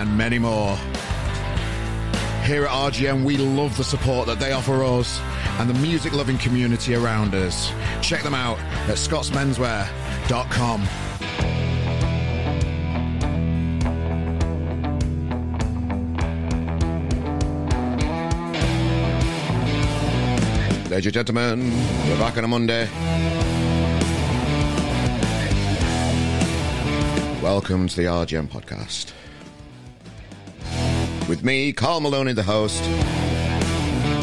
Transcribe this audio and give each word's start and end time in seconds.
and 0.00 0.16
many 0.16 0.38
more. 0.38 0.76
Here 2.46 2.64
at 2.64 2.70
RGM, 2.70 3.22
we 3.22 3.36
love 3.36 3.76
the 3.76 3.84
support 3.84 4.26
that 4.28 4.40
they 4.40 4.52
offer 4.52 4.82
us 4.82 5.20
and 5.58 5.68
the 5.68 5.74
music 5.74 6.14
loving 6.14 6.38
community 6.38 6.94
around 6.94 7.34
us. 7.34 7.70
Check 8.00 8.22
them 8.22 8.34
out 8.34 8.58
at 8.88 8.96
scottsmenswear.com. 8.96 10.80
Ladies 20.90 21.06
and 21.06 21.14
gentlemen, 21.14 21.70
we're 22.08 22.18
back 22.18 22.38
on 22.38 22.44
a 22.44 22.48
Monday. 22.48 22.88
Welcome 27.42 27.86
to 27.88 27.96
the 27.96 28.04
RGM 28.04 28.48
podcast. 28.48 29.12
With 31.30 31.44
me, 31.44 31.72
Carl 31.72 32.00
Maloney, 32.00 32.32
the 32.32 32.42
host, 32.42 32.82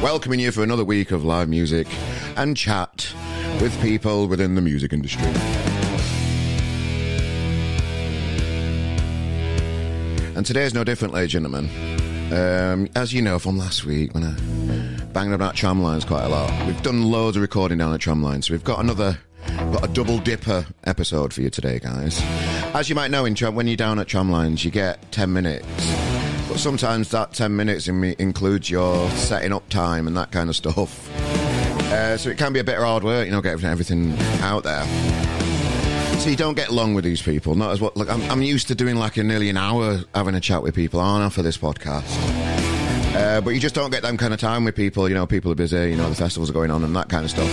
welcoming 0.03 0.41
you 0.41 0.51
for 0.51 0.61
another 0.61 0.83
week 0.83 1.11
of 1.11 1.23
live 1.23 1.47
music 1.47 1.87
and 2.35 2.57
chat 2.57 3.13
with 3.61 3.81
people 3.81 4.27
within 4.27 4.55
the 4.55 4.61
music 4.61 4.91
industry. 4.91 5.25
And 10.35 10.45
today's 10.45 10.73
no 10.73 10.83
different, 10.83 11.13
ladies 11.13 11.33
and 11.33 11.45
gentlemen. 11.45 12.33
Um, 12.33 12.89
as 12.93 13.13
you 13.13 13.21
know 13.21 13.39
from 13.39 13.57
last 13.57 13.85
week, 13.85 14.13
when 14.13 14.25
I 14.25 14.33
banged 15.13 15.31
about 15.31 15.55
tramlines 15.55 16.05
quite 16.05 16.25
a 16.25 16.29
lot, 16.29 16.67
we've 16.67 16.83
done 16.83 17.09
loads 17.09 17.37
of 17.37 17.41
recording 17.41 17.77
down 17.77 17.93
at 17.93 18.01
tramlines. 18.01 18.43
So 18.43 18.53
we've 18.53 18.65
got 18.65 18.81
another, 18.81 19.17
got 19.71 19.85
a 19.85 19.93
double 19.93 20.17
dipper 20.17 20.65
episode 20.83 21.33
for 21.33 21.41
you 21.41 21.49
today, 21.49 21.79
guys. 21.79 22.19
As 22.75 22.89
you 22.89 22.95
might 22.95 23.11
know, 23.11 23.23
in 23.23 23.33
tram, 23.33 23.55
when 23.55 23.65
you're 23.65 23.77
down 23.77 23.97
at 23.97 24.07
tramlines, 24.07 24.65
you 24.65 24.71
get 24.71 25.09
10 25.13 25.31
minutes. 25.31 26.06
Sometimes 26.57 27.09
that 27.11 27.33
10 27.33 27.55
minutes 27.55 27.87
in- 27.87 28.03
includes 28.19 28.69
your 28.69 29.09
setting 29.11 29.53
up 29.53 29.69
time 29.69 30.07
and 30.07 30.17
that 30.17 30.31
kind 30.31 30.49
of 30.49 30.55
stuff. 30.55 31.09
Uh, 31.91 32.17
so 32.17 32.29
it 32.29 32.37
can 32.37 32.51
be 32.51 32.59
a 32.59 32.63
bit 32.63 32.77
of 32.77 32.83
hard 32.83 33.03
work, 33.03 33.25
you 33.25 33.31
know, 33.31 33.41
getting 33.41 33.63
everything 33.65 34.17
out 34.41 34.63
there. 34.63 34.83
So 36.19 36.29
you 36.29 36.35
don't 36.35 36.55
get 36.55 36.71
long 36.71 36.95
with 36.95 37.03
these 37.03 37.21
people. 37.21 37.55
Not 37.55 37.71
as 37.71 37.79
what. 37.79 37.95
Look, 37.95 38.09
I'm, 38.09 38.21
I'm 38.23 38.41
used 38.41 38.67
to 38.69 38.75
doing 38.75 38.95
like 38.95 39.17
a 39.17 39.23
nearly 39.23 39.49
an 39.49 39.57
hour 39.57 39.99
having 40.15 40.35
a 40.35 40.41
chat 40.41 40.63
with 40.63 40.73
people, 40.73 40.99
aren't 40.99 41.25
I, 41.25 41.29
for 41.29 41.43
this 41.43 41.57
podcast? 41.57 42.46
Uh, 43.17 43.41
but 43.41 43.49
you 43.49 43.59
just 43.59 43.73
don't 43.73 43.89
get 43.89 44.03
them 44.03 44.15
kind 44.15 44.31
of 44.31 44.39
time 44.39 44.63
with 44.63 44.75
people. 44.75 45.09
You 45.09 45.15
know, 45.15 45.25
people 45.25 45.51
are 45.51 45.55
busy. 45.55 45.89
You 45.89 45.97
know, 45.97 46.07
the 46.07 46.15
festivals 46.15 46.51
are 46.51 46.53
going 46.53 46.69
on 46.69 46.83
and 46.83 46.95
that 46.95 47.09
kind 47.09 47.25
of 47.25 47.31
stuff. 47.31 47.49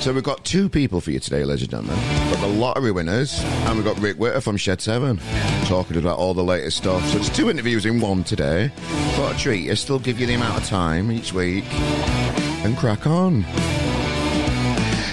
So 0.00 0.12
we've 0.14 0.22
got 0.22 0.42
two 0.42 0.70
people 0.70 1.02
for 1.02 1.10
you 1.10 1.20
today, 1.20 1.44
ladies 1.44 1.62
and 1.62 1.70
gentlemen. 1.70 1.98
We've 1.98 2.32
got 2.32 2.40
the 2.40 2.54
lottery 2.54 2.92
winners, 2.92 3.38
and 3.40 3.76
we've 3.76 3.84
got 3.84 3.98
Rick 3.98 4.18
Witter 4.18 4.40
from 4.40 4.56
Shed 4.56 4.80
Seven 4.80 5.20
talking 5.66 5.98
about 5.98 6.18
all 6.18 6.32
the 6.32 6.42
latest 6.42 6.78
stuff. 6.78 7.04
So 7.08 7.18
it's 7.18 7.28
two 7.28 7.50
interviews 7.50 7.84
in 7.84 8.00
one 8.00 8.24
today. 8.24 8.68
What 9.18 9.34
a 9.34 9.38
treat! 9.38 9.70
I 9.70 9.74
still 9.74 9.98
give 9.98 10.18
you 10.18 10.26
the 10.26 10.34
amount 10.34 10.62
of 10.62 10.66
time 10.66 11.12
each 11.12 11.34
week 11.34 11.64
and 12.64 12.74
crack 12.76 13.06
on. 13.06 13.44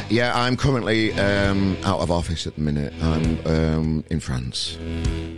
Yeah, 0.09 0.31
I'm 0.33 0.55
currently 0.55 1.11
um, 1.13 1.75
out 1.83 2.00
of 2.00 2.09
office 2.09 2.47
at 2.47 2.55
the 2.55 2.61
minute. 2.61 2.94
I'm 3.01 3.45
um, 3.47 4.03
in 4.09 4.21
France, 4.21 4.77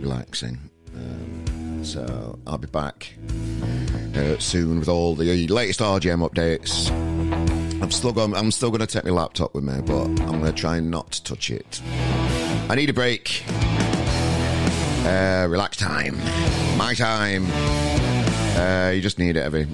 relaxing. 0.00 0.58
Um, 0.94 1.84
so 1.84 2.38
I'll 2.46 2.58
be 2.58 2.68
back 2.68 3.14
uh, 4.16 4.38
soon 4.38 4.78
with 4.78 4.88
all 4.88 5.14
the 5.14 5.46
latest 5.48 5.80
RGM 5.80 6.28
updates. 6.28 6.90
I'm 7.82 7.90
still 7.90 8.12
going. 8.12 8.34
I'm 8.34 8.50
still 8.50 8.70
going 8.70 8.80
to 8.80 8.86
take 8.86 9.04
my 9.04 9.10
laptop 9.10 9.54
with 9.54 9.64
me, 9.64 9.80
but 9.84 10.04
I'm 10.04 10.40
going 10.40 10.44
to 10.44 10.52
try 10.52 10.78
and 10.78 10.90
not 10.90 11.12
to 11.12 11.22
touch 11.22 11.50
it. 11.50 11.80
I 12.68 12.74
need 12.74 12.90
a 12.90 12.94
break. 12.94 13.44
Uh, 15.06 15.46
relax 15.48 15.76
time, 15.76 16.16
my 16.76 16.94
time. 16.94 17.46
Uh, 18.56 18.90
you 18.90 19.00
just 19.00 19.18
need 19.18 19.36
it 19.36 19.42
every 19.42 19.68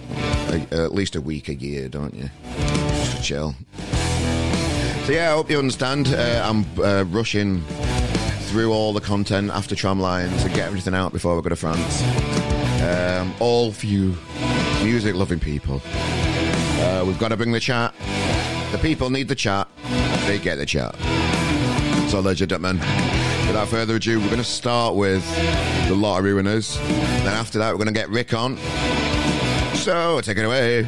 uh, 0.49 0.85
at 0.85 0.93
least 0.93 1.17
a 1.17 1.21
week 1.21 1.49
a 1.49 1.55
year, 1.55 1.89
don't 1.89 2.15
you? 2.15 2.29
Just 2.57 3.17
to 3.17 3.23
chill. 3.23 3.55
So 5.07 5.13
yeah, 5.13 5.31
I 5.31 5.35
hope 5.35 5.51
you 5.51 5.59
understand. 5.59 6.09
Uh, 6.09 6.43
I'm 6.45 6.67
uh, 6.81 7.05
rushing 7.05 7.63
through 8.51 8.73
all 8.73 8.93
the 8.93 9.01
content 9.01 9.51
after 9.51 9.75
tramlines 9.75 10.45
and 10.45 10.55
get 10.55 10.67
everything 10.67 10.95
out 10.95 11.13
before 11.13 11.35
we 11.35 11.43
go 11.43 11.49
to 11.49 11.57
France. 11.57 12.42
Um, 12.83 13.35
all 13.39 13.71
for 13.73 13.87
you 13.87 14.17
music-loving 14.83 15.41
people. 15.41 15.81
Uh, 15.85 17.05
we've 17.07 17.19
got 17.19 17.29
to 17.29 17.37
bring 17.37 17.53
the 17.53 17.61
chat. 17.61 17.95
The 18.73 18.79
people 18.79 19.11
need 19.11 19.29
the 19.29 19.35
chat. 19.35 19.69
They 20.27 20.39
get 20.39 20.57
the 20.57 20.67
chat. 20.67 20.95
So, 22.11 22.21
ladies 22.21 22.43
and 22.43 22.51
gentlemen, 22.51 22.79
without 23.47 23.69
further 23.69 23.97
ado, 23.97 24.19
we're 24.19 24.27
going 24.27 24.39
to 24.39 24.45
start 24.45 24.97
with 24.97 25.25
the 25.89 25.95
lottery 25.95 26.35
winners. 26.35 26.77
Then 26.79 27.29
after 27.29 27.59
that, 27.59 27.71
we're 27.71 27.85
going 27.85 27.95
to 27.95 28.01
get 28.01 28.09
Rick 28.09 28.35
on. 28.35 28.59
So, 29.75 30.21
take 30.21 30.39
it 30.39 30.45
away. 30.45 30.83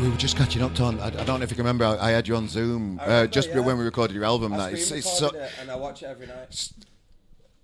We 0.00 0.08
were 0.08 0.16
just 0.16 0.36
catching 0.36 0.62
up, 0.62 0.74
Tom. 0.74 0.98
I, 1.00 1.06
I 1.06 1.10
don't 1.10 1.38
know 1.38 1.44
if 1.44 1.50
you 1.50 1.56
can 1.56 1.64
remember. 1.64 1.84
I, 1.84 2.08
I 2.08 2.10
had 2.10 2.26
you 2.26 2.36
on 2.36 2.48
Zoom 2.48 3.00
uh, 3.00 3.26
just 3.28 3.50
yeah. 3.50 3.60
when 3.60 3.78
we 3.78 3.84
recorded 3.84 4.14
your 4.14 4.24
album. 4.24 4.52
That 4.52 4.72
it's, 4.72 4.90
it's 4.90 5.18
so, 5.18 5.28
it 5.28 5.50
and 5.60 5.70
I 5.70 5.76
watch 5.76 6.02
it 6.02 6.06
every 6.06 6.26
night. 6.26 6.72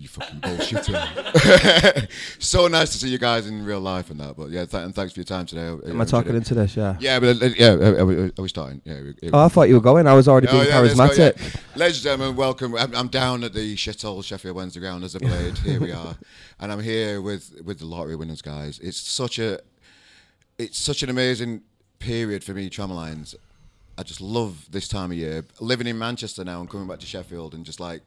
You 0.00 0.06
fucking 0.09 0.41
bullshitter. 0.41 2.09
so 2.38 2.69
nice 2.69 2.91
to 2.91 2.98
see 2.98 3.09
you 3.09 3.19
guys 3.19 3.48
in 3.48 3.64
real 3.64 3.81
life 3.81 4.10
and 4.10 4.20
that. 4.20 4.36
But 4.36 4.50
yeah, 4.50 4.64
th- 4.64 4.84
and 4.84 4.94
thanks 4.94 5.12
for 5.12 5.19
your 5.20 5.25
time 5.25 5.44
today. 5.44 5.66
Am 5.91 6.00
I 6.00 6.04
talking 6.04 6.36
into 6.36 6.54
this? 6.54 6.76
Yeah. 6.76 6.97
Yeah, 7.00 7.19
but 7.19 7.42
uh, 7.42 7.47
yeah, 7.56 7.72
are 7.72 8.06
we, 8.06 8.16
are 8.16 8.32
we 8.38 8.48
starting? 8.48 8.81
Yeah. 8.84 9.00
we- 9.00 9.31
Oh, 9.32 9.44
I 9.44 9.48
thought 9.48 9.69
you 9.69 9.75
were 9.75 9.81
going. 9.81 10.06
I 10.06 10.14
was 10.14 10.28
already 10.28 10.47
Oh, 10.48 10.53
being 10.53 10.66
yeah, 10.66 10.78
let's 10.81 10.94
go, 10.94 11.09
charismatic. 11.09 11.54
yeah. 11.54 11.60
Ladies 11.76 11.97
and 11.97 12.04
gentlemen, 12.04 12.36
welcome. 12.36 12.76
I'm, 12.76 12.94
I'm 12.94 13.09
down 13.09 13.42
at 13.42 13.53
the 13.54 13.75
shithole 13.75 14.22
Sheffield 14.25 14.54
Wednesday 14.56 14.78
ground 14.81 15.03
as 15.03 15.14
a 15.16 15.19
blade. 15.20 15.59
here 15.64 15.81
we 15.81 15.91
are, 15.91 16.16
and 16.60 16.70
I'm 16.70 16.80
here 16.80 17.20
with 17.20 17.60
with 17.65 17.80
the 17.80 17.84
lottery 17.86 18.15
winners, 18.15 18.41
guys. 18.42 18.78
It's 18.78 18.98
such 19.00 19.38
a 19.41 19.59
it's 20.59 20.78
such 20.78 21.03
an 21.03 21.10
amazing 21.10 21.62
period 21.98 22.44
for 22.44 22.54
me, 22.54 22.70
Tramlines. 22.70 23.34
I 23.97 24.04
just 24.04 24.20
love 24.20 24.70
this 24.70 24.86
time 24.86 25.10
of 25.10 25.16
year. 25.16 25.44
Living 25.59 25.88
in 25.88 25.98
Manchester 25.98 26.44
now 26.44 26.60
and 26.60 26.70
coming 26.70 26.86
back 26.86 27.00
to 27.00 27.06
Sheffield 27.06 27.53
and 27.54 27.65
just 27.65 27.80
like 27.80 28.03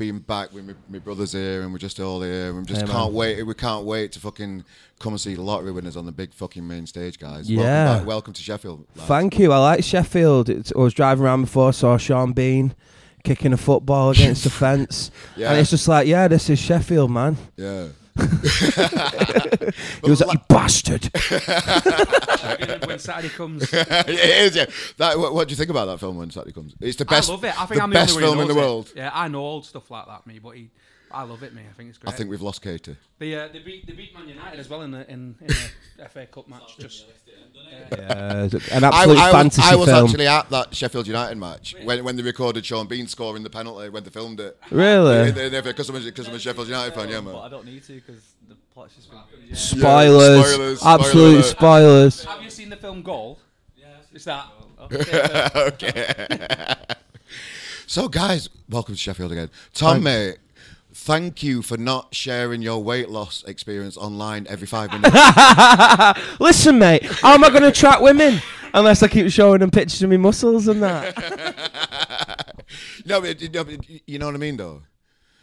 being 0.00 0.18
back 0.18 0.50
with 0.52 0.66
my, 0.66 0.74
my 0.88 0.98
brothers 0.98 1.32
here 1.32 1.60
and 1.60 1.70
we're 1.72 1.78
just 1.78 2.00
all 2.00 2.22
here 2.22 2.48
and 2.48 2.58
we 2.60 2.64
just 2.64 2.80
Hey, 2.80 2.86
can't 2.88 3.12
wait. 3.12 3.42
We 3.46 3.52
can't 3.52 3.84
wait 3.84 4.12
to 4.12 4.18
fucking 4.18 4.64
come 4.98 5.12
and 5.12 5.20
see 5.20 5.34
the 5.34 5.42
lottery 5.42 5.72
winners 5.72 5.94
on 5.96 6.06
the 6.06 6.12
big 6.12 6.32
fucking 6.32 6.66
main 6.66 6.86
stage, 6.86 7.18
guys. 7.18 7.50
Yeah. 7.50 7.58
Welcome, 7.60 7.98
back. 7.98 8.06
Welcome 8.08 8.32
to 8.32 8.42
Sheffield. 8.42 8.86
lads. 8.96 9.06
Thank 9.08 9.38
you. 9.38 9.52
I 9.52 9.58
like 9.58 9.84
Sheffield. 9.84 10.48
It's, 10.48 10.72
I 10.74 10.78
was 10.78 10.94
driving 10.94 11.22
around 11.24 11.42
before, 11.42 11.74
saw 11.74 11.98
Sean 11.98 12.32
Bean 12.32 12.74
kicking 13.24 13.52
a 13.52 13.58
football 13.58 14.08
against 14.10 14.44
the 14.44 14.50
fence, 14.62 15.10
Yeah. 15.36 15.50
and 15.50 15.60
it's 15.60 15.68
just 15.68 15.86
like, 15.86 16.06
yeah, 16.06 16.26
this 16.28 16.48
is 16.48 16.58
Sheffield, 16.58 17.10
man. 17.10 17.36
Yeah. 17.58 17.88
He 18.16 20.10
was 20.10 20.20
like, 20.20 20.32
you 20.34 20.40
bastard. 20.48 21.04
when 22.86 22.98
Saturday 22.98 23.28
comes. 23.28 23.72
it 23.72 24.08
is, 24.08 24.56
yeah. 24.56 24.66
That, 24.96 25.18
what, 25.18 25.34
what 25.34 25.48
do 25.48 25.52
you 25.52 25.56
think 25.56 25.70
about 25.70 25.86
that 25.86 25.98
film 26.00 26.16
when 26.16 26.30
Saturday 26.30 26.52
comes? 26.52 26.74
It's 26.80 26.96
the 26.96 27.04
best, 27.04 27.28
I 27.28 27.32
love 27.32 27.44
it. 27.44 27.60
I 27.60 27.66
think 27.66 27.78
the 27.78 27.82
I'm 27.82 27.90
the 27.90 27.94
best 27.94 28.12
only 28.12 28.22
film 28.24 28.36
who 28.36 28.42
in 28.42 28.48
the 28.48 28.54
knows 28.54 28.62
it. 28.62 28.66
world. 28.66 28.92
Yeah, 28.96 29.10
I 29.12 29.28
know 29.28 29.40
old 29.40 29.66
stuff 29.66 29.90
like 29.90 30.06
that, 30.06 30.26
me, 30.26 30.38
but 30.38 30.56
he, 30.56 30.70
I 31.12 31.22
love 31.24 31.42
it, 31.42 31.52
me. 31.54 31.62
I 31.68 31.72
think 31.72 31.88
it's 31.90 31.98
great. 31.98 32.12
I 32.12 32.16
think 32.16 32.30
we've 32.30 32.42
lost 32.42 32.62
Katie. 32.62 32.96
they, 33.18 33.34
uh, 33.34 33.48
they 33.52 33.58
beat 33.60 33.86
they 33.86 33.92
beat 33.92 34.14
Man 34.14 34.28
United 34.28 34.58
as 34.60 34.68
well 34.68 34.82
in 34.82 34.90
the 34.92 35.10
in, 35.10 35.34
in 35.40 35.50
a 36.04 36.08
FA 36.08 36.26
Cup 36.26 36.48
match. 36.48 36.76
Just 36.78 37.06
Yeah, 37.92 38.48
an 38.72 38.84
absolute 38.84 39.18
I, 39.18 39.28
I 39.28 39.32
fantasy 39.32 39.60
was, 39.60 39.70
I 39.72 39.74
was 39.76 39.88
film. 39.88 40.04
actually 40.06 40.26
at 40.26 40.50
that 40.50 40.74
Sheffield 40.74 41.06
United 41.06 41.36
match 41.36 41.74
when, 41.84 42.04
when 42.04 42.16
they 42.16 42.22
recorded 42.22 42.64
Sean 42.64 42.86
Bean 42.86 43.06
scoring 43.06 43.42
the 43.42 43.50
penalty 43.50 43.88
when 43.88 44.04
they 44.04 44.10
filmed 44.10 44.40
it. 44.40 44.58
really? 44.70 45.32
Because 45.32 45.88
I'm, 45.88 45.96
a- 45.96 46.12
'cause 46.12 46.28
I'm 46.28 46.34
a 46.34 46.38
Sheffield 46.38 46.68
United 46.68 46.94
fan, 46.94 47.08
yeah, 47.08 47.20
But 47.20 47.40
I 47.40 47.48
don't 47.48 47.64
need 47.66 47.82
to 47.84 47.94
because 47.94 48.22
the 48.48 48.54
plot's 48.72 48.94
just 48.94 49.10
been. 49.10 49.20
Spoilers. 49.54 50.46
spoilers, 50.46 50.82
Absolute 50.84 51.34
alert. 51.34 51.44
spoilers. 51.44 52.24
have 52.24 52.42
you 52.42 52.50
seen 52.50 52.70
the 52.70 52.76
film 52.76 53.02
Goal? 53.02 53.38
Yeah, 53.76 53.86
it's 54.12 54.24
that. 54.24 54.46
okay. 55.54 56.74
so, 57.86 58.08
guys, 58.08 58.48
welcome 58.68 58.94
to 58.94 58.98
Sheffield 59.00 59.32
again. 59.32 59.50
Tom, 59.74 60.02
mate, 60.02 60.38
thank 61.00 61.42
you 61.42 61.62
for 61.62 61.78
not 61.78 62.14
sharing 62.14 62.60
your 62.60 62.82
weight 62.82 63.08
loss 63.08 63.42
experience 63.44 63.96
online 63.96 64.46
every 64.48 64.66
five 64.66 64.90
minutes. 65.00 65.16
Listen, 66.40 66.78
mate, 66.78 67.04
how 67.04 67.32
am 67.34 67.42
I 67.42 67.48
going 67.48 67.62
to 67.62 67.68
attract 67.68 68.02
women 68.02 68.40
unless 68.74 69.02
I 69.02 69.08
keep 69.08 69.30
showing 69.30 69.60
them 69.60 69.70
pictures 69.70 70.02
of 70.02 70.10
my 70.10 70.18
muscles 70.18 70.68
and 70.68 70.82
that? 70.82 72.54
no, 73.06 73.20
but, 73.20 73.52
no, 73.52 73.64
but 73.64 74.08
you 74.08 74.18
know 74.18 74.26
what 74.26 74.34
I 74.34 74.38
mean, 74.38 74.58
though. 74.58 74.82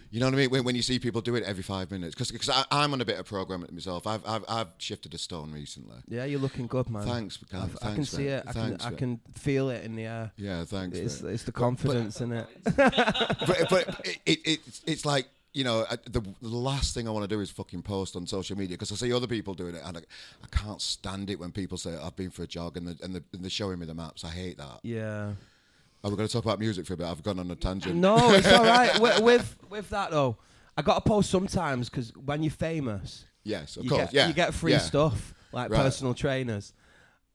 You 0.10 0.22
know 0.22 0.28
what 0.28 0.36
I 0.36 0.38
mean? 0.38 0.50
When, 0.52 0.64
when 0.64 0.76
you 0.76 0.82
see 0.82 1.00
people 1.00 1.20
do 1.20 1.36
it 1.36 1.44
every 1.44 1.64
five 1.64 1.92
minutes, 1.92 2.16
because 2.16 2.50
I'm 2.72 2.94
on 2.94 3.02
a 3.02 3.06
bit 3.06 3.20
of 3.20 3.26
programming 3.26 3.68
myself. 3.74 4.08
I've, 4.08 4.26
I've 4.26 4.46
I've 4.48 4.68
shifted 4.78 5.14
a 5.14 5.18
stone 5.18 5.52
recently. 5.52 5.98
Yeah, 6.08 6.24
you're 6.24 6.40
looking 6.40 6.68
good, 6.68 6.90
man. 6.90 7.06
Thanks, 7.06 7.40
I, 7.52 7.58
Gav, 7.58 7.78
I 7.82 7.94
can 7.94 8.06
see 8.06 8.28
it. 8.28 8.44
I 8.48 8.54
can, 8.54 8.78
I 8.80 8.92
can 8.92 9.20
feel 9.34 9.70
it 9.70 9.84
in 9.84 9.98
the 9.98 10.06
air. 10.06 10.32
Yeah, 10.38 10.64
thanks. 10.64 10.98
It's, 10.98 11.22
it's 11.22 11.44
the 11.44 11.52
confidence 11.52 12.22
in 12.22 12.32
it. 12.32 12.48
but 12.78 13.68
but 13.70 14.06
it, 14.06 14.20
it, 14.26 14.40
it's 14.46 14.82
it's 14.86 15.06
like 15.06 15.28
you 15.54 15.64
know 15.64 15.86
I- 15.90 15.98
the, 16.10 16.22
the 16.42 16.48
last 16.50 16.94
thing 16.94 17.08
I 17.08 17.12
want 17.12 17.28
to 17.30 17.36
do 17.36 17.42
is 17.42 17.50
fucking 17.50 17.82
post 17.84 18.16
on 18.16 18.28
social 18.28 18.58
media 18.58 18.76
because 18.76 18.92
I 18.92 18.96
see 18.96 19.12
other 19.14 19.28
people 19.28 19.54
doing 19.54 19.76
it 19.76 19.82
and 19.86 19.98
I, 19.98 20.02
I 20.44 20.48
can't 20.56 20.82
stand 20.82 21.30
it 21.30 21.40
when 21.40 21.52
people 21.52 21.78
say 21.78 21.96
I've 21.96 22.16
been 22.16 22.30
for 22.32 22.44
a 22.44 22.48
jog 22.48 22.78
and, 22.78 22.88
the, 22.88 23.04
and, 23.04 23.16
the, 23.16 23.24
and 23.34 23.44
they're 23.44 23.50
showing 23.50 23.80
me 23.80 23.86
the 23.86 23.94
maps. 23.94 24.24
I 24.24 24.30
hate 24.30 24.58
that. 24.58 24.80
Yeah. 24.84 25.32
Are 26.04 26.10
we 26.12 26.16
going 26.16 26.28
to 26.28 26.32
talk 26.34 26.46
about 26.46 26.60
music 26.60 26.86
for 26.86 26.94
a 26.94 26.98
bit? 26.98 27.08
I've 27.08 27.24
gone 27.24 27.40
on 27.40 27.50
a 27.50 27.56
tangent. 27.56 27.96
No, 27.96 28.34
it's 28.34 28.52
all 28.52 28.64
right. 28.64 29.00
with, 29.02 29.20
with 29.22 29.58
with 29.70 29.90
that 29.90 30.12
though, 30.12 30.38
I 30.78 30.82
got 30.84 30.96
to 31.04 31.10
post 31.10 31.30
sometimes 31.32 31.90
because 31.90 32.12
when 32.16 32.44
you're 32.44 32.52
famous, 32.52 33.26
Yes, 33.44 33.78
of 33.78 33.86
you 33.86 33.90
course. 33.90 34.04
get 34.06 34.14
yeah, 34.14 34.28
you 34.28 34.34
get 34.34 34.54
free 34.54 34.74
yeah. 34.74 34.78
stuff 34.80 35.34
like 35.52 35.72
Right. 35.72 35.82
personal 35.82 36.14
trainers. 36.14 36.74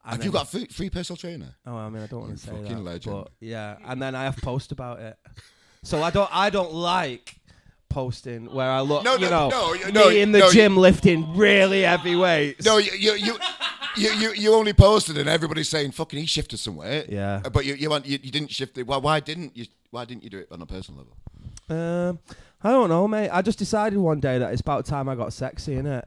And 0.04 0.16
Have 0.16 0.24
you 0.24 0.30
got 0.32 0.48
free, 0.50 0.66
free 0.66 0.90
personal 0.90 1.16
trainer? 1.16 1.54
Oh, 1.66 1.76
I 1.76 1.88
mean, 1.88 2.02
I 2.02 2.06
don't 2.06 2.20
want 2.20 2.32
to 2.32 2.38
say 2.38 2.50
fucking 2.50 2.64
that, 2.76 2.80
legend. 2.82 3.16
but 3.16 3.30
yeah, 3.40 3.76
and 3.84 4.00
then 4.02 4.14
I 4.14 4.24
have 4.24 4.36
post 4.36 4.70
about 4.72 5.00
it. 5.00 5.16
So 5.84 6.02
I 6.02 6.10
don't, 6.10 6.28
I 6.32 6.50
don't 6.50 6.72
like 6.72 7.36
posting 7.92 8.46
where 8.52 8.70
I 8.70 8.80
look, 8.80 9.04
No, 9.04 9.14
you 9.14 9.28
no, 9.28 9.48
know, 9.48 9.48
no, 9.50 9.72
you- 9.74 9.86
me 9.86 9.92
no, 9.92 10.08
in 10.08 10.32
the 10.32 10.38
no, 10.40 10.46
you- 10.46 10.52
gym 10.52 10.76
lifting 10.76 11.36
really 11.36 11.82
heavy 11.82 12.16
weights. 12.16 12.64
No, 12.64 12.78
you 12.78 12.92
you 12.92 13.12
you, 13.14 13.36
you, 13.96 14.10
you, 14.12 14.32
you 14.32 14.54
only 14.54 14.72
posted 14.72 15.18
and 15.18 15.28
everybody's 15.28 15.68
saying 15.68 15.92
fucking 15.92 16.18
he 16.18 16.26
shifted 16.26 16.58
some 16.58 16.76
weight. 16.76 17.06
Yeah. 17.10 17.40
But 17.52 17.64
you 17.64 17.74
you, 17.74 17.90
want, 17.90 18.06
you 18.06 18.18
you 18.22 18.30
didn't 18.30 18.50
shift 18.50 18.78
it. 18.78 18.86
Why 18.86 18.96
why 18.96 19.20
didn't 19.20 19.56
you 19.56 19.66
why 19.90 20.04
didn't 20.04 20.24
you 20.24 20.30
do 20.30 20.38
it 20.38 20.48
on 20.50 20.60
a 20.62 20.66
personal 20.66 21.04
level? 21.04 21.16
Um, 21.68 22.18
I 22.64 22.70
don't 22.70 22.88
know, 22.88 23.06
mate. 23.08 23.30
I 23.30 23.42
just 23.42 23.58
decided 23.58 23.98
one 23.98 24.20
day 24.20 24.38
that 24.38 24.52
it's 24.52 24.60
about 24.60 24.86
time 24.86 25.08
I 25.08 25.14
got 25.14 25.32
sexy, 25.32 25.74
innit? 25.74 26.04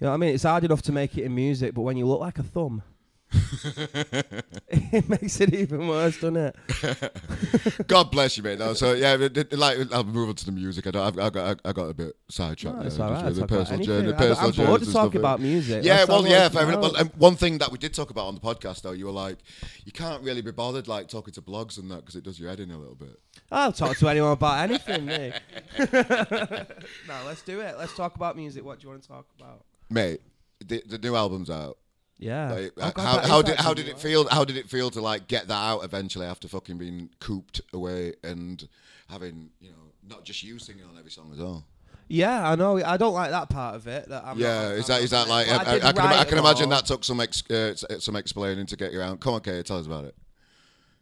You 0.00 0.06
know 0.06 0.08
what 0.08 0.14
I 0.14 0.16
mean? 0.16 0.34
It's 0.34 0.42
hard 0.42 0.64
enough 0.64 0.82
to 0.82 0.92
make 0.92 1.16
it 1.16 1.24
in 1.24 1.34
music, 1.34 1.74
but 1.74 1.82
when 1.82 1.96
you 1.96 2.06
look 2.06 2.20
like 2.20 2.38
a 2.38 2.42
thumb, 2.42 2.82
it 4.68 5.08
makes 5.08 5.40
it 5.40 5.54
even 5.54 5.88
worse, 5.88 6.20
doesn't 6.20 6.36
it? 6.36 7.86
God 7.86 8.10
bless 8.10 8.36
you, 8.36 8.42
mate. 8.42 8.58
No, 8.58 8.74
so 8.74 8.92
yeah, 8.92 9.14
it- 9.14 9.36
it- 9.36 9.52
like 9.58 9.78
I'll 9.92 10.04
move 10.04 10.28
on 10.28 10.34
to 10.36 10.44
the 10.44 10.52
music. 10.52 10.86
I, 10.86 10.90
don't, 10.90 11.06
I've, 11.06 11.18
I 11.18 11.30
got 11.30 11.60
I 11.64 11.72
got 11.72 11.84
a 11.90 11.94
bit 11.94 12.16
sidetracked. 12.28 12.78
No, 12.78 12.82
it's 12.84 12.96
there, 12.96 13.06
all 13.06 13.12
just 13.12 13.22
right. 13.24 13.28
with 13.30 13.38
about 13.38 13.58
personal 13.58 13.84
journey, 13.84 14.08
anything. 14.08 14.16
the 14.18 14.24
I'm- 14.24 14.36
personal 14.36 14.66
I'm 14.66 14.66
bored 14.70 14.82
to 14.82 14.92
talk 14.92 15.14
about 15.14 15.40
music. 15.40 15.84
Yeah, 15.84 15.96
That's 15.98 16.08
well, 16.08 16.26
yeah, 16.26 16.48
fair 16.48 16.68
enough. 16.68 16.82
Well, 16.82 16.96
and 16.96 17.10
one 17.16 17.36
thing 17.36 17.58
that 17.58 17.70
we 17.72 17.78
did 17.78 17.94
talk 17.94 18.10
about 18.10 18.26
on 18.26 18.34
the 18.34 18.40
podcast, 18.40 18.82
though, 18.82 18.92
you 18.92 19.06
were 19.06 19.12
like, 19.12 19.38
you 19.84 19.92
can't 19.92 20.22
really 20.22 20.42
be 20.42 20.50
bothered 20.52 20.88
like 20.88 21.08
talking 21.08 21.32
to 21.34 21.42
blogs 21.42 21.78
and 21.78 21.90
that 21.90 22.00
because 22.00 22.16
it 22.16 22.24
does 22.24 22.38
your 22.38 22.50
head 22.50 22.60
in 22.60 22.70
a 22.70 22.78
little 22.78 22.94
bit. 22.94 23.18
I'll 23.50 23.72
talk 23.72 23.96
to 23.98 24.08
anyone 24.08 24.32
about 24.32 24.58
anything, 24.70 25.04
mate. 25.06 25.34
no, 25.78 27.16
let's 27.26 27.42
do 27.42 27.60
it. 27.60 27.76
Let's 27.78 27.94
talk 27.96 28.14
about 28.16 28.36
music. 28.36 28.64
What 28.64 28.80
do 28.80 28.84
you 28.84 28.90
want 28.90 29.02
to 29.02 29.08
talk 29.08 29.26
about? 29.38 29.64
Mate, 29.90 30.20
the, 30.64 30.82
the 30.86 30.98
new 30.98 31.14
album's 31.14 31.50
out. 31.50 31.78
Yeah. 32.18 32.52
Like, 32.52 32.72
Oh, 32.76 32.90
God, 32.92 33.02
how, 33.02 33.16
that 33.16 33.26
how 33.26 33.38
is 33.40 33.44
did 33.44 33.56
how 33.56 33.74
did 33.74 33.88
it 33.88 33.98
feel? 33.98 34.28
How 34.28 34.44
did 34.44 34.56
it 34.56 34.68
feel 34.68 34.90
to 34.90 35.00
like 35.00 35.26
get 35.28 35.48
that 35.48 35.54
out 35.54 35.84
eventually 35.84 36.26
after 36.26 36.46
fucking 36.48 36.78
being 36.78 37.10
cooped 37.20 37.60
away 37.72 38.14
and 38.22 38.66
having 39.08 39.50
you 39.60 39.70
know 39.70 39.92
not 40.08 40.24
just 40.24 40.42
you 40.42 40.58
singing 40.58 40.84
on 40.84 40.96
every 40.98 41.10
song 41.10 41.30
as 41.32 41.38
well? 41.40 41.66
Yeah, 42.08 42.48
I 42.50 42.56
know. 42.56 42.76
I 42.84 42.96
don't 42.96 43.14
like 43.14 43.30
that 43.30 43.48
part 43.48 43.74
of 43.74 43.86
it. 43.86 44.08
That 44.08 44.24
I'm 44.24 44.38
yeah, 44.38 44.62
not, 44.62 44.72
is 44.72 44.90
I'm 44.90 44.96
that 44.96 45.02
is 45.04 45.10
that 45.10 45.28
like 45.28 45.46
But 45.48 45.66
I, 45.66 45.72
I, 45.72 45.76
I 45.76 45.92
can, 45.92 45.98
I 46.20 46.24
can 46.24 46.38
imagine 46.38 46.64
all. 46.64 46.70
that 46.70 46.86
took 46.86 47.04
some 47.04 47.20
ex, 47.20 47.42
uh, 47.50 47.74
some 47.98 48.16
explaining 48.16 48.66
to 48.66 48.76
get 48.76 48.92
you 48.92 49.00
around. 49.00 49.20
Come 49.20 49.34
on, 49.34 49.40
Kay, 49.40 49.62
tell 49.62 49.78
us 49.78 49.86
about 49.86 50.04
it. 50.04 50.14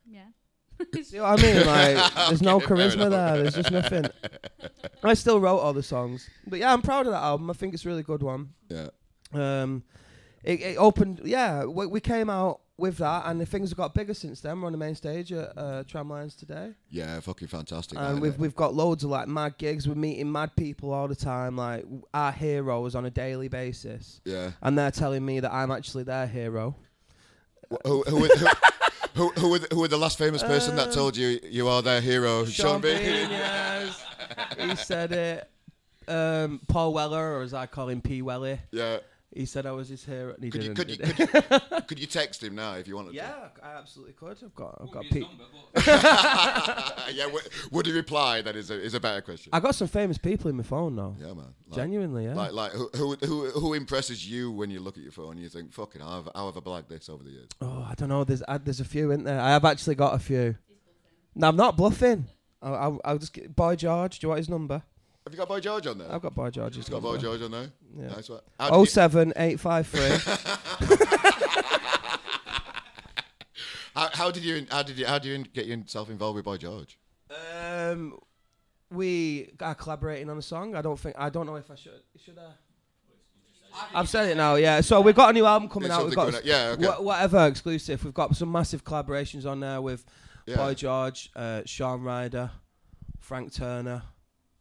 Yeah. 0.08 0.22
See 1.02 1.18
what 1.20 1.38
I 1.38 1.42
mean? 1.42 1.66
Like, 1.66 2.14
there's 2.28 2.42
no 2.42 2.60
charisma 2.60 3.10
there. 3.10 3.38
There's 3.42 3.54
just 3.56 3.70
nothing. 3.72 4.04
I 5.02 5.14
still 5.14 5.40
wrote 5.40 5.58
all 5.58 5.72
the 5.72 5.82
songs, 5.82 6.28
but 6.46 6.58
yeah, 6.60 6.72
I'm 6.72 6.82
proud 6.82 7.06
of 7.06 7.12
that 7.12 7.22
album. 7.22 7.50
I 7.50 7.54
think 7.54 7.74
it's 7.74 7.84
a 7.84 7.88
really 7.88 8.02
good 8.04 8.22
one. 8.22 8.50
Yeah, 8.68 8.88
Um, 9.34 9.82
it, 10.42 10.60
it 10.60 10.76
opened. 10.76 11.20
Yeah, 11.24 11.64
we, 11.64 11.86
we 11.86 12.00
came 12.00 12.30
out 12.30 12.60
with 12.80 12.96
that, 12.98 13.24
and 13.26 13.40
the 13.40 13.46
things 13.46 13.70
have 13.70 13.76
got 13.76 13.94
bigger 13.94 14.14
since 14.14 14.40
then. 14.40 14.60
We're 14.60 14.66
on 14.66 14.72
the 14.72 14.78
main 14.78 14.94
stage 14.94 15.32
at 15.32 15.52
uh, 15.56 15.84
Tramlines 15.84 16.36
today, 16.36 16.72
yeah, 16.90 17.20
fucking 17.20 17.48
fantastic. 17.48 17.98
and 17.98 18.16
that, 18.16 18.20
we've 18.20 18.38
we've 18.38 18.56
got 18.56 18.74
loads 18.74 19.04
of 19.04 19.10
like 19.10 19.28
mad 19.28 19.58
gigs. 19.58 19.86
We're 19.86 19.94
meeting 19.94 20.30
mad 20.32 20.56
people 20.56 20.92
all 20.92 21.06
the 21.06 21.14
time, 21.14 21.56
like 21.56 21.84
our 22.14 22.32
heroes 22.32 22.94
on 22.94 23.04
a 23.04 23.10
daily 23.10 23.48
basis, 23.48 24.20
yeah. 24.24 24.52
and 24.62 24.78
they're 24.78 24.90
telling 24.90 25.24
me 25.24 25.40
that 25.40 25.52
I'm 25.52 25.70
actually 25.70 26.04
their 26.04 26.26
hero. 26.26 26.74
Who, 27.84 28.02
who, 28.02 28.26
who, 28.26 28.26
who, 29.14 29.28
who, 29.40 29.50
were 29.50 29.58
the, 29.58 29.68
who 29.72 29.80
were 29.80 29.88
the 29.88 29.98
last 29.98 30.18
famous 30.18 30.42
person 30.42 30.74
that 30.76 30.88
Um, 30.88 30.94
told 30.94 31.16
you 31.16 31.38
you 31.44 31.68
are 31.68 31.82
their 31.82 32.00
hero? 32.00 32.44
Sean, 32.46 32.80
Bean. 32.80 32.96
Bean, 32.96 33.30
yes. 33.30 34.04
he 34.58 34.74
said 34.76 35.12
it. 35.12 35.50
Um, 36.08 36.60
Paul 36.66 36.92
Weller, 36.92 37.36
or 37.36 37.42
as 37.42 37.54
I 37.54 37.66
call 37.66 37.88
him, 37.88 38.00
P. 38.00 38.22
Welly. 38.22 38.58
Yeah. 38.72 38.98
He 39.32 39.46
said 39.46 39.64
I 39.64 39.70
was 39.70 39.88
his 39.88 40.04
hero. 40.04 40.34
And 40.34 40.42
he 40.42 40.50
Could 40.50 40.64
you, 40.64 40.74
didn't, 40.74 40.98
could, 40.98 41.18
you, 41.18 41.26
could, 41.26 41.44
you, 41.70 41.80
could 41.86 41.98
you 42.00 42.06
text 42.06 42.42
him 42.42 42.56
now 42.56 42.74
if 42.74 42.88
you 42.88 42.96
wanted 42.96 43.10
to? 43.10 43.16
yeah, 43.16 43.48
I 43.62 43.76
absolutely 43.76 44.14
could. 44.14 44.36
I've 44.42 44.54
got, 44.56 44.78
I've 44.82 44.90
got 44.90 45.04
Won't 45.04 45.10
be 45.10 45.20
P. 45.20 45.26
his 45.26 45.28
number, 45.38 45.44
yeah, 47.12 47.26
would, 47.26 47.48
would 47.70 47.86
he 47.86 47.92
reply? 47.92 48.42
That 48.42 48.56
is 48.56 48.72
a, 48.72 48.80
is 48.82 48.94
a 48.94 49.00
better 49.00 49.20
question. 49.20 49.50
I 49.52 49.60
got 49.60 49.76
some 49.76 49.86
famous 49.86 50.18
people 50.18 50.50
in 50.50 50.56
my 50.56 50.64
phone 50.64 50.96
though. 50.96 51.14
yeah, 51.20 51.28
man. 51.28 51.54
Like, 51.68 51.76
Genuinely, 51.76 52.24
yeah. 52.24 52.34
Like, 52.34 52.52
like 52.52 52.72
who, 52.72 52.88
who, 52.96 53.14
who, 53.24 53.50
who 53.50 53.74
impresses 53.74 54.28
you 54.28 54.50
when 54.50 54.68
you 54.68 54.80
look 54.80 54.96
at 54.96 55.02
your 55.04 55.12
phone 55.12 55.32
and 55.32 55.40
you 55.40 55.48
think, 55.48 55.72
fucking, 55.72 56.00
how 56.00 56.22
have, 56.24 56.28
how 56.34 56.46
have 56.46 56.56
I 56.56 56.60
blagged 56.60 56.88
this 56.88 57.08
over 57.08 57.22
the 57.22 57.30
years? 57.30 57.48
oh, 57.60 57.86
I 57.88 57.94
don't 57.94 58.08
know. 58.08 58.24
There's, 58.24 58.42
uh, 58.48 58.58
there's 58.62 58.80
a 58.80 58.84
few 58.84 59.12
in 59.12 59.22
there. 59.22 59.40
I 59.40 59.50
have 59.50 59.64
actually 59.64 59.94
got 59.94 60.14
a 60.14 60.18
few. 60.18 60.56
No, 61.36 61.48
I'm 61.48 61.56
not 61.56 61.76
bluffing. 61.76 62.26
I'll, 62.60 62.74
I'll, 62.74 63.00
I'll 63.04 63.18
just 63.18 63.32
get 63.32 63.54
Boy 63.54 63.76
George. 63.76 64.18
Do 64.18 64.24
you 64.24 64.28
want 64.30 64.38
his 64.38 64.48
number? 64.48 64.82
Have 65.24 65.32
you 65.34 65.38
got 65.38 65.48
Boy 65.48 65.60
George 65.60 65.86
on 65.86 65.98
there? 65.98 66.10
I've 66.12 66.22
got 66.22 66.34
Boy 66.34 66.50
George's 66.50 66.76
You've 66.78 66.90
got 66.90 67.02
number. 67.02 67.18
Boy 67.18 67.22
George 67.22 67.42
on 67.42 67.50
there? 67.50 67.70
Yeah. 67.98 68.06
Nice 68.08 68.28
one. 68.30 68.40
How 68.58 68.66
did, 68.70 68.74
Oh 68.74 68.80
you, 68.80 68.86
seven 68.86 69.32
eight 69.36 69.60
five 69.60 69.86
three. 69.86 70.08
how, 73.94 74.08
how 74.12 74.30
did 74.30 74.44
you 74.44 74.66
how 74.70 74.82
did 74.82 74.98
you 74.98 75.06
how 75.06 75.18
did 75.18 75.28
you 75.28 75.44
get 75.52 75.66
yourself 75.66 76.08
involved 76.10 76.36
with 76.36 76.44
Boy 76.44 76.56
George? 76.56 76.98
Um, 77.30 78.18
we 78.90 79.50
are 79.60 79.74
collaborating 79.74 80.30
on 80.30 80.38
a 80.38 80.42
song. 80.42 80.74
I 80.74 80.82
don't 80.82 80.98
think 80.98 81.16
I 81.18 81.28
don't 81.30 81.46
know 81.46 81.56
if 81.56 81.70
I 81.70 81.74
should. 81.74 82.00
Should 82.24 82.38
I? 82.38 82.52
I've 83.94 84.08
said 84.08 84.28
it 84.30 84.36
now. 84.36 84.56
Yeah. 84.56 84.80
So 84.80 85.00
we've 85.00 85.14
got 85.14 85.30
a 85.30 85.32
new 85.32 85.46
album 85.46 85.68
coming 85.68 85.88
There's 85.88 85.98
out. 86.00 86.06
We've 86.06 86.14
something 86.14 86.32
got 86.40 86.44
going 86.44 86.58
on. 86.58 86.78
Yeah, 86.78 86.88
okay. 86.88 86.98
wha- 86.98 87.04
whatever 87.04 87.46
exclusive. 87.46 88.04
We've 88.04 88.14
got 88.14 88.34
some 88.34 88.50
massive 88.50 88.84
collaborations 88.84 89.46
on 89.46 89.60
there 89.60 89.80
with 89.80 90.04
Yeah. 90.46 90.56
Boy 90.56 90.74
George, 90.74 91.30
uh, 91.36 91.62
Shaun 91.66 92.02
Ryder, 92.02 92.50
Frank 93.20 93.52
Turner. 93.54 94.02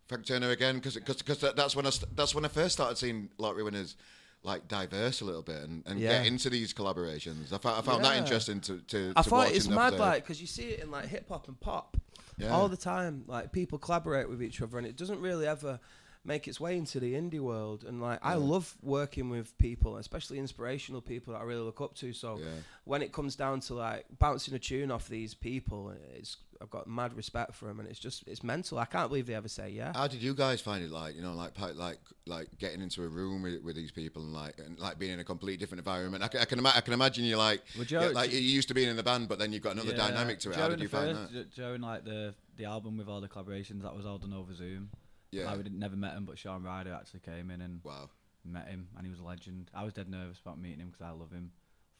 Frank 0.10 0.26
Turner 0.26 0.50
again 0.50 0.76
because 0.76 0.96
because 0.96 1.40
that's 1.40 1.76
when 1.76 1.86
I 1.86 1.92
that's 2.16 2.36
when 2.36 2.44
I 2.44 2.50
first 2.50 2.74
started 2.74 2.98
seeing 2.98 3.30
Lottery 3.38 3.64
Winners 3.64 3.96
like 4.44 4.68
diverse 4.68 5.22
a 5.22 5.26
little 5.26 5.42
bit 5.42 5.62
and, 5.64 5.84
and 5.86 6.00
Yeah. 6.00 6.18
get 6.18 6.28
into 6.28 6.50
these 6.50 6.74
collaborations. 6.74 7.54
I 7.54 7.58
found, 7.58 7.78
I 7.78 7.82
found 7.82 8.04
that 8.06 8.18
interesting 8.18 8.60
to 8.62 8.80
to. 8.80 9.14
I 9.16 9.22
to 9.22 9.30
thought 9.30 9.52
it's 9.52 9.68
mad, 9.68 9.94
like, 9.94 10.24
because 10.24 10.42
you 10.42 10.48
see 10.48 10.70
it 10.70 10.80
in 10.80 10.92
like 10.92 11.06
hip 11.06 11.30
hop 11.30 11.48
and 11.48 11.60
pop 11.60 11.98
yeah. 12.38 12.50
all 12.50 12.68
the 12.68 12.78
time. 12.78 13.24
Like 13.28 13.52
people 13.52 13.78
collaborate 13.78 14.28
with 14.30 14.42
each 14.42 14.62
other, 14.62 14.78
and 14.78 14.88
it 14.88 14.96
doesn't 14.96 15.22
really 15.22 15.46
ever 15.46 15.80
make 16.26 16.48
its 16.48 16.60
way 16.60 16.76
into 16.78 17.00
the 17.00 17.14
indie 17.14 17.40
world. 17.40 17.84
And 17.88 18.02
like, 18.02 18.20
I 18.22 18.34
love 18.36 18.76
working 18.82 19.30
with 19.30 19.58
people, 19.58 19.98
especially 19.98 20.38
inspirational 20.38 21.02
people 21.02 21.34
that 21.34 21.40
I 21.40 21.44
really 21.44 21.62
look 21.62 21.82
up 21.82 21.96
to. 21.96 22.14
So 22.14 22.40
yeah. 22.40 22.46
when 22.84 23.02
it 23.02 23.14
comes 23.14 23.36
down 23.36 23.62
to 23.62 23.74
like 23.76 24.06
bouncing 24.18 24.54
a 24.54 24.60
tune 24.60 24.92
off 24.92 25.08
these 25.08 25.34
people, 25.34 25.94
it's 26.18 26.38
I've 26.62 26.70
got 26.70 26.88
mad 26.88 27.16
respect 27.16 27.56
for 27.56 27.66
them, 27.68 27.80
and 27.80 27.88
it's 27.88 28.00
just 28.00 28.28
it's 28.28 28.44
mental. 28.44 28.78
I 28.80 28.86
can't 28.86 29.08
believe 29.10 29.28
they 29.28 29.34
ever 29.34 29.48
say 29.48 29.70
yeah. 29.70 29.94
How 29.96 30.08
did 30.08 30.22
you 30.22 30.34
guys 30.34 30.60
find 30.60 30.84
it 30.84 30.92
like 30.92 31.16
you 31.16 31.22
know 31.22 31.34
like 31.34 31.54
like 31.76 32.00
like 32.28 32.48
getting 32.58 32.82
into 32.82 33.02
a 33.04 33.08
room 33.08 33.42
with, 33.42 33.64
with 33.64 33.76
these 33.78 33.92
people 33.92 34.22
and 34.24 34.34
like 34.34 34.60
and 34.60 34.78
like 34.78 35.00
being 35.00 35.14
in 35.14 35.20
a 35.20 35.24
completely 35.24 35.58
different 35.58 35.80
environment? 35.80 36.22
I 36.24 36.28
can 36.28 36.42
I 36.42 36.46
can, 36.46 36.60
ima- 36.60 36.74
I 36.76 36.82
can 36.82 36.94
imagine 36.94 37.24
you 37.24 37.38
like 37.38 37.62
Well, 37.78 37.86
Joe- 37.86 38.02
yeah, 38.02 38.08
like 38.10 38.34
you 38.34 38.40
used 38.40 38.68
to 38.68 38.74
being 38.74 38.90
in 38.90 38.98
the 38.98 39.04
band, 39.04 39.30
but 39.30 39.40
then 39.40 39.54
you've 39.54 39.62
got 39.64 39.74
another 39.74 39.92
Yeah, 39.92 39.98
dynamic 40.10 40.40
to 40.40 40.50
it. 40.52 40.56
Joe 40.56 40.62
How 40.62 40.68
did 40.70 40.82
you 40.82 40.90
find 40.90 41.16
first- 41.18 41.34
that? 41.34 41.52
Jo- 41.56 41.64
Joe 41.70 41.74
in 41.76 41.82
like 41.82 42.04
the 42.04 42.36
the 42.58 42.66
album 42.66 42.98
with 42.98 43.08
all 43.08 43.22
the 43.22 43.30
collaborations 43.30 43.84
that 43.84 43.96
was 43.96 44.06
all 44.06 44.18
done 44.18 44.34
over 44.34 44.54
Zoom. 44.54 44.90
Yeah. 45.32 45.46
Like 45.46 45.58
we 45.58 45.64
didn't 45.64 45.80
never 45.80 45.96
met 45.96 46.14
him, 46.16 46.26
but 46.26 46.38
Shaun 46.38 46.64
Ryder 46.64 46.92
actually 46.94 47.22
came 47.22 47.52
in 47.52 47.62
and 47.62 47.80
Wow. 47.86 48.10
met 48.44 48.68
him, 48.68 48.90
and 48.98 49.06
he 49.06 49.10
was 49.12 49.20
a 49.20 49.24
legend. 49.24 49.70
I 49.74 49.86
was 49.86 49.94
dead 49.94 50.10
nervous 50.10 50.40
about 50.40 50.60
meeting 50.60 50.80
him 50.82 50.88
because 50.90 51.04
I 51.06 51.12
love 51.12 51.32
him. 51.32 51.52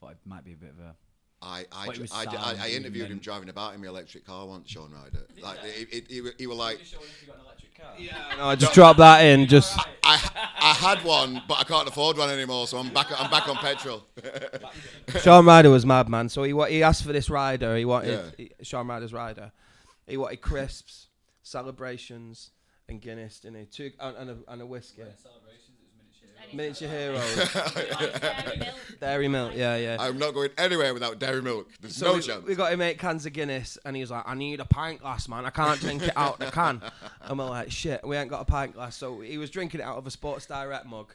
Thought 0.02 0.12
it 0.12 0.18
might 0.26 0.44
be 0.44 0.52
a 0.52 0.58
bit 0.58 0.72
of 0.72 0.80
a 0.80 0.96
I 1.42 1.66
I, 1.72 1.86
But 1.86 1.96
it 1.96 2.00
dr- 2.00 2.02
was 2.02 2.12
I, 2.12 2.64
I, 2.64 2.66
I 2.66 2.70
interviewed 2.72 3.10
him 3.10 3.20
driving 3.20 3.50
about 3.50 3.74
in 3.74 3.82
my 3.82 3.88
electric 3.88 4.26
car 4.26 4.46
once, 4.46 4.70
Shaun 4.70 4.92
Ryder. 4.92 5.26
Like 5.42 5.60
it, 5.64 5.88
it, 5.92 6.12
he, 6.12 6.22
were- 6.22 6.34
he 6.38 6.48
were 6.48 6.54
like, 6.56 6.80
Yeah, 7.98 8.12
no, 8.38 8.46
I 8.48 8.56
just 8.56 8.74
dropped 8.74 9.00
that 9.00 9.22
in. 9.24 9.48
Just 9.48 9.80
I 10.04 10.20
I 10.62 10.74
had 10.74 11.04
one, 11.06 11.42
but 11.48 11.60
I 11.60 11.64
can't 11.64 11.88
afford 11.88 12.18
one 12.18 12.30
anymore, 12.30 12.68
so 12.68 12.78
I'm 12.78 12.90
back 12.94 13.08
I'm 13.18 13.32
back 13.32 13.48
on 13.48 13.56
petrol. 13.58 14.04
Shaun 15.22 15.46
Ryder 15.46 15.70
was 15.70 15.86
mad, 15.86 16.10
man. 16.10 16.28
So 16.28 16.44
he 16.44 16.52
wa- 16.54 16.66
he 16.66 16.84
asked 16.84 17.04
for 17.04 17.14
this 17.14 17.30
rider. 17.30 17.78
He 17.78 17.86
wanted 17.86 18.34
he, 18.38 18.52
Shaun 18.62 18.88
Ryder's 18.88 19.14
rider. 19.14 19.52
He 20.08 20.18
wanted 20.18 20.42
crisps, 20.42 21.08
celebrations, 21.44 22.52
and 22.90 23.00
Guinness, 23.00 23.40
didn't 23.40 23.60
he? 23.60 23.66
Two 23.66 23.92
and, 24.00 24.18
and, 24.18 24.30
a, 24.32 24.52
and 24.52 24.62
a 24.62 24.66
whiskey. 24.66 25.04
Miniature 26.54 26.88
Heroes. 26.90 27.50
Dairy 29.00 29.28
Milk, 29.28 29.54
yeah, 29.56 29.76
yeah. 29.78 29.98
I'm 30.00 30.18
not 30.18 30.34
going 30.34 30.50
anywhere 30.58 30.94
without 30.94 31.20
dairy 31.20 31.42
milk. 31.42 31.70
There's 31.82 31.96
So 31.96 32.08
no 32.08 32.14
we, 32.16 32.22
chance. 32.22 32.46
we 32.46 32.56
got 32.56 32.74
him 32.74 32.82
eight 32.82 33.00
cans 33.00 33.26
of 33.26 33.34
Guinness, 33.34 33.78
and 33.86 33.96
he 33.96 34.02
was 34.02 34.12
like, 34.12 34.24
"I 34.28 34.36
need 34.36 34.60
a 34.60 34.66
pint 34.66 35.02
glass, 35.02 35.28
man. 35.30 35.46
I 35.46 35.50
can't 35.50 35.80
drink 35.80 36.04
it 36.04 36.14
out 36.18 36.40
the 36.40 36.48
can." 36.48 36.82
And 37.22 37.40
we're 37.40 37.46
like, 37.50 37.72
"Shit, 37.72 38.06
we 38.06 38.18
ain't 38.18 38.30
got 38.30 38.42
a 38.42 38.46
pint 38.46 38.74
glass." 38.74 38.96
So 38.96 39.22
he 39.22 39.38
was 39.38 39.50
drinking 39.50 39.80
it 39.82 39.84
out 39.84 39.98
of 39.98 40.06
a 40.08 40.12
Sports 40.12 40.46
Direct 40.46 40.86
mug, 40.86 41.14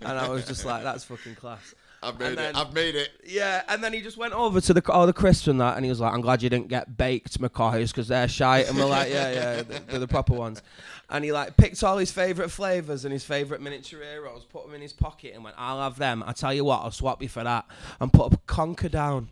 and 0.00 0.18
I 0.18 0.28
was 0.28 0.46
just 0.46 0.64
like, 0.64 0.82
"That's 0.82 1.04
fucking 1.04 1.36
class." 1.36 1.74
I've 2.04 2.18
made 2.18 2.38
and 2.38 2.40
it. 2.40 2.56
I've 2.56 2.72
made 2.72 2.94
it. 2.94 3.10
Yeah, 3.24 3.62
and 3.68 3.82
then 3.82 3.92
he 3.92 4.00
just 4.00 4.16
went 4.16 4.34
over 4.34 4.60
to 4.60 4.74
the 4.74 4.92
all 4.92 5.04
oh, 5.04 5.06
the 5.06 5.12
crisps 5.12 5.48
and 5.48 5.60
that, 5.60 5.76
and 5.76 5.84
he 5.84 5.88
was 5.88 6.00
like, 6.00 6.12
"I'm 6.12 6.20
glad 6.20 6.42
you 6.42 6.50
didn't 6.50 6.68
get 6.68 6.96
baked 6.96 7.40
McCoys 7.40 7.88
because 7.88 8.08
they're 8.08 8.28
shite." 8.28 8.68
And 8.68 8.76
we're 8.76 8.84
like, 8.84 9.10
"Yeah, 9.10 9.32
yeah, 9.32 9.62
they're, 9.62 9.98
the 9.98 10.08
proper 10.08 10.34
ones." 10.34 10.62
And 11.10 11.24
he 11.24 11.32
like 11.32 11.56
picked 11.56 11.82
all 11.82 11.96
his 11.98 12.12
favourite 12.12 12.50
flavours 12.50 13.04
and 13.04 13.12
his 13.12 13.24
favourite 13.24 13.62
miniature 13.62 14.00
heroes, 14.02 14.44
put 14.44 14.64
them 14.66 14.74
in 14.74 14.82
his 14.82 14.92
pocket, 14.92 15.32
and 15.34 15.42
went, 15.42 15.56
"I'll 15.58 15.80
have 15.80 15.98
them. 15.98 16.22
I 16.26 16.32
tell 16.32 16.52
you 16.52 16.64
what, 16.64 16.82
I'll 16.82 16.90
swap 16.90 17.22
you 17.22 17.28
for 17.28 17.42
that." 17.42 17.66
And 18.00 18.12
put 18.12 18.32
a 18.32 18.36
conker 18.36 18.90
down 18.90 19.30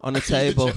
on 0.00 0.12
the 0.12 0.20
table. 0.22 0.70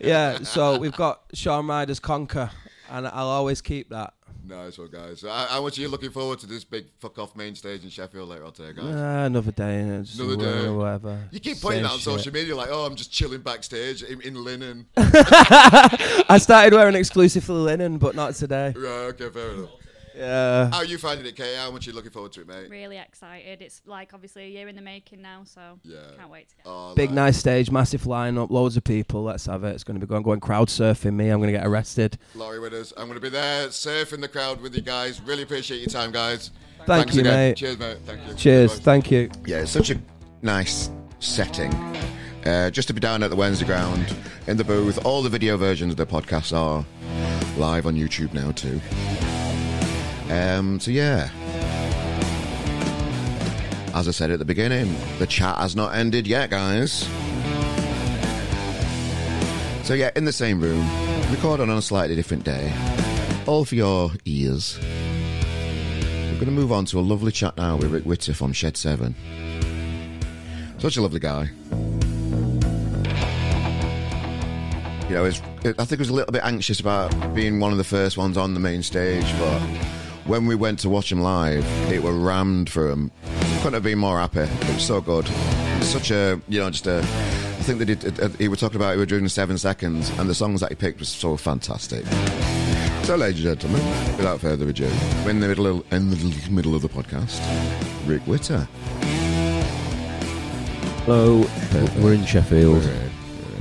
Yeah, 0.00 0.38
so 0.42 0.78
we've 0.78 0.96
got 0.96 1.22
Shaun 1.34 1.66
Ryder's 1.66 2.00
conker, 2.00 2.50
and 2.90 3.06
I'll 3.06 3.28
always 3.28 3.60
keep 3.60 3.90
that. 3.90 4.14
Nice 4.46 4.78
one, 4.78 4.88
guys. 4.88 5.24
I, 5.24 5.60
much 5.60 5.78
are 5.78 5.80
you 5.82 5.88
looking 5.88 6.10
forward 6.10 6.38
to 6.40 6.46
this 6.46 6.64
big 6.64 6.86
fuck 7.00 7.18
off 7.18 7.34
main 7.36 7.54
stage 7.54 7.82
in 7.84 7.90
Sheffield 7.90 8.28
later 8.28 8.44
on 8.44 8.52
today, 8.52 8.72
guys? 8.74 8.94
Uh, 8.94 9.22
another 9.26 9.52
day, 9.52 9.82
innit? 9.84 10.04
Just 10.04 10.18
Another 10.20 10.36
day. 10.36 10.66
or 10.66 10.76
whatever. 10.78 11.18
You 11.30 11.40
keep 11.40 11.60
putting 11.60 11.78
Same 11.78 11.82
that 11.84 11.90
on 11.92 11.98
shit. 11.98 12.04
social 12.04 12.32
media, 12.32 12.56
like, 12.56 12.68
oh, 12.70 12.86
I'm 12.86 12.96
just 12.96 13.12
chilling 13.12 13.40
backstage 13.40 14.02
in, 14.02 14.20
in 14.22 14.42
linen. 14.42 14.86
I 14.96 16.38
started 16.40 16.74
wearing 16.74 16.94
exclusively 16.94 17.54
linen, 17.56 17.98
but 17.98 18.14
not 18.14 18.34
today. 18.34 18.72
right, 18.76 18.86
okay, 19.14 19.30
fair 19.30 19.50
enough. 19.52 19.70
Yeah. 20.16 20.70
How 20.70 20.78
are 20.78 20.84
you 20.84 20.98
finding 20.98 21.26
it, 21.26 21.34
Kay? 21.36 21.56
How 21.56 21.70
much 21.70 21.86
are 21.86 21.90
you 21.90 21.96
looking 21.96 22.10
forward 22.12 22.32
to 22.32 22.42
it, 22.42 22.46
mate? 22.48 22.70
Really 22.70 22.98
excited. 22.98 23.60
It's 23.62 23.82
like 23.86 24.12
obviously 24.14 24.44
a 24.44 24.48
year 24.48 24.68
in 24.68 24.76
the 24.76 24.82
making 24.82 25.20
now, 25.22 25.42
so 25.44 25.78
Yeah. 25.82 25.98
can't 26.16 26.30
wait 26.30 26.48
to 26.50 26.56
get. 26.56 26.62
Oh, 26.66 26.94
Big 26.94 27.10
like- 27.10 27.14
nice 27.16 27.36
stage, 27.36 27.70
massive 27.70 28.02
lineup, 28.02 28.50
loads 28.50 28.76
of 28.76 28.84
people. 28.84 29.24
Let's 29.24 29.46
have 29.46 29.64
it. 29.64 29.70
It's 29.74 29.84
going 29.84 29.98
to 29.98 30.06
be 30.06 30.08
going 30.08 30.22
going 30.22 30.40
crowd 30.40 30.68
surfing 30.68 31.14
me. 31.14 31.28
I'm 31.30 31.40
going 31.40 31.52
to 31.52 31.58
get 31.58 31.66
arrested. 31.66 32.16
Laurie 32.34 32.60
with 32.60 32.74
us. 32.74 32.92
I'm 32.96 33.06
going 33.08 33.14
to 33.16 33.20
be 33.20 33.28
there, 33.28 33.68
surfing 33.68 34.20
the 34.20 34.28
crowd 34.28 34.60
with 34.60 34.74
you 34.76 34.82
guys. 34.82 35.20
Really 35.20 35.42
appreciate 35.42 35.80
your 35.80 35.90
time, 35.90 36.12
guys. 36.12 36.50
Thank 36.78 36.86
Thanks 36.86 37.14
you, 37.14 37.20
again. 37.22 37.34
mate. 37.34 37.56
Cheers, 37.56 37.78
mate. 37.78 37.98
Thank 38.04 38.28
you. 38.28 38.34
Cheers. 38.34 38.72
Bye. 38.78 38.84
Thank 38.84 39.10
you. 39.10 39.30
Yeah, 39.46 39.62
it's 39.62 39.70
such 39.70 39.90
a 39.90 39.98
nice 40.42 40.90
setting. 41.18 41.72
Uh, 42.44 42.68
just 42.70 42.88
to 42.88 42.94
be 42.94 43.00
down 43.00 43.22
at 43.22 43.30
the 43.30 43.36
Wednesday 43.36 43.64
ground 43.64 44.14
in 44.46 44.58
the 44.58 44.64
booth. 44.64 45.02
All 45.06 45.22
the 45.22 45.30
video 45.30 45.56
versions 45.56 45.92
of 45.92 45.96
the 45.96 46.04
podcast 46.06 46.54
are 46.54 46.84
live 47.56 47.86
on 47.86 47.94
YouTube 47.96 48.34
now 48.34 48.50
too. 48.52 48.80
Um, 50.30 50.80
so 50.80 50.90
yeah. 50.90 51.30
As 53.94 54.08
I 54.08 54.10
said 54.10 54.30
at 54.30 54.38
the 54.38 54.44
beginning, 54.44 54.94
the 55.18 55.26
chat 55.26 55.56
has 55.58 55.76
not 55.76 55.94
ended 55.94 56.26
yet, 56.26 56.50
guys. 56.50 57.08
So 59.84 59.94
yeah, 59.94 60.10
in 60.16 60.24
the 60.24 60.32
same 60.32 60.60
room, 60.60 60.84
recording 61.30 61.68
on 61.70 61.76
a 61.76 61.82
slightly 61.82 62.16
different 62.16 62.42
day, 62.42 62.72
all 63.46 63.64
for 63.64 63.74
your 63.74 64.10
ears. 64.24 64.78
We're 64.80 66.40
going 66.40 66.46
to 66.46 66.50
move 66.50 66.72
on 66.72 66.86
to 66.86 66.98
a 66.98 67.00
lovely 67.00 67.30
chat 67.30 67.56
now 67.56 67.76
with 67.76 67.92
Rick 67.92 68.06
Witter 68.06 68.34
from 68.34 68.52
Shed 68.52 68.76
7. 68.76 69.14
Such 70.78 70.96
a 70.96 71.02
lovely 71.02 71.20
guy. 71.20 71.50
You 75.08 75.14
know, 75.14 75.26
I 75.26 75.30
think 75.30 75.90
he 75.90 75.96
was 75.96 76.08
a 76.08 76.14
little 76.14 76.32
bit 76.32 76.42
anxious 76.44 76.80
about 76.80 77.34
being 77.34 77.60
one 77.60 77.70
of 77.70 77.78
the 77.78 77.84
first 77.84 78.16
ones 78.16 78.36
on 78.36 78.54
the 78.54 78.60
main 78.60 78.82
stage, 78.82 79.26
but 79.38 79.60
when 80.26 80.46
we 80.46 80.54
went 80.54 80.78
to 80.80 80.88
watch 80.88 81.12
him 81.12 81.20
live, 81.20 81.64
it 81.92 82.02
were 82.02 82.12
rammed 82.12 82.70
for 82.70 82.90
him. 82.90 83.10
Couldn't 83.58 83.74
have 83.74 83.82
been 83.82 83.98
more 83.98 84.18
happy. 84.18 84.40
It 84.40 84.74
was 84.74 84.84
so 84.84 85.00
good. 85.00 85.26
It 85.28 85.78
was 85.78 85.88
such 85.88 86.10
a, 86.10 86.40
you 86.48 86.60
know, 86.60 86.70
just 86.70 86.86
a. 86.86 86.98
I 86.98 87.66
think 87.66 87.78
they 87.78 87.84
did. 87.84 88.20
Uh, 88.20 88.28
he 88.30 88.48
were 88.48 88.56
talking 88.56 88.76
about 88.76 88.92
he 88.92 88.98
were 88.98 89.06
doing 89.06 89.26
seven 89.28 89.56
seconds, 89.58 90.10
and 90.18 90.28
the 90.28 90.34
songs 90.34 90.60
that 90.60 90.70
he 90.70 90.74
picked 90.74 91.00
was 91.00 91.08
so 91.08 91.36
fantastic. 91.36 92.04
So, 93.04 93.16
ladies 93.16 93.44
and 93.44 93.58
gentlemen, 93.58 94.16
without 94.16 94.40
further 94.40 94.68
ado, 94.68 94.90
we're 95.24 95.30
in 95.30 95.40
the 95.40 95.48
middle 95.48 95.66
of, 95.66 95.92
in 95.92 96.10
the 96.10 96.50
middle 96.50 96.74
of 96.74 96.82
the 96.82 96.88
podcast. 96.88 97.40
Rick 98.06 98.26
Witter. 98.26 98.68
Hello, 101.04 101.46
we're 102.02 102.14
in 102.14 102.24
Sheffield. 102.24 102.82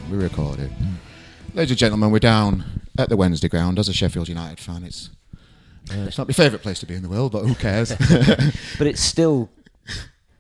We 0.10 0.18
record 0.18 0.60
it. 0.60 0.72
Ladies 1.54 1.72
and 1.72 1.78
gentlemen, 1.78 2.12
we're 2.12 2.20
down 2.20 2.64
at 2.98 3.10
the 3.10 3.18
Wednesday 3.18 3.50
ground. 3.50 3.80
As 3.80 3.90
a 3.90 3.94
Sheffield 3.94 4.30
United 4.30 4.60
fan, 4.60 4.84
it's 4.84 5.10
uh, 5.92 6.06
it's 6.08 6.18
not 6.18 6.28
my 6.28 6.34
favourite 6.34 6.62
place 6.64 6.80
to 6.80 6.86
be 6.86 6.96
in 6.96 7.04
the 7.04 7.10
world, 7.10 7.32
but 7.32 7.46
who 7.46 7.56
cares? 7.56 7.90
But 8.78 8.88
it's 8.88 9.02
still 9.02 9.50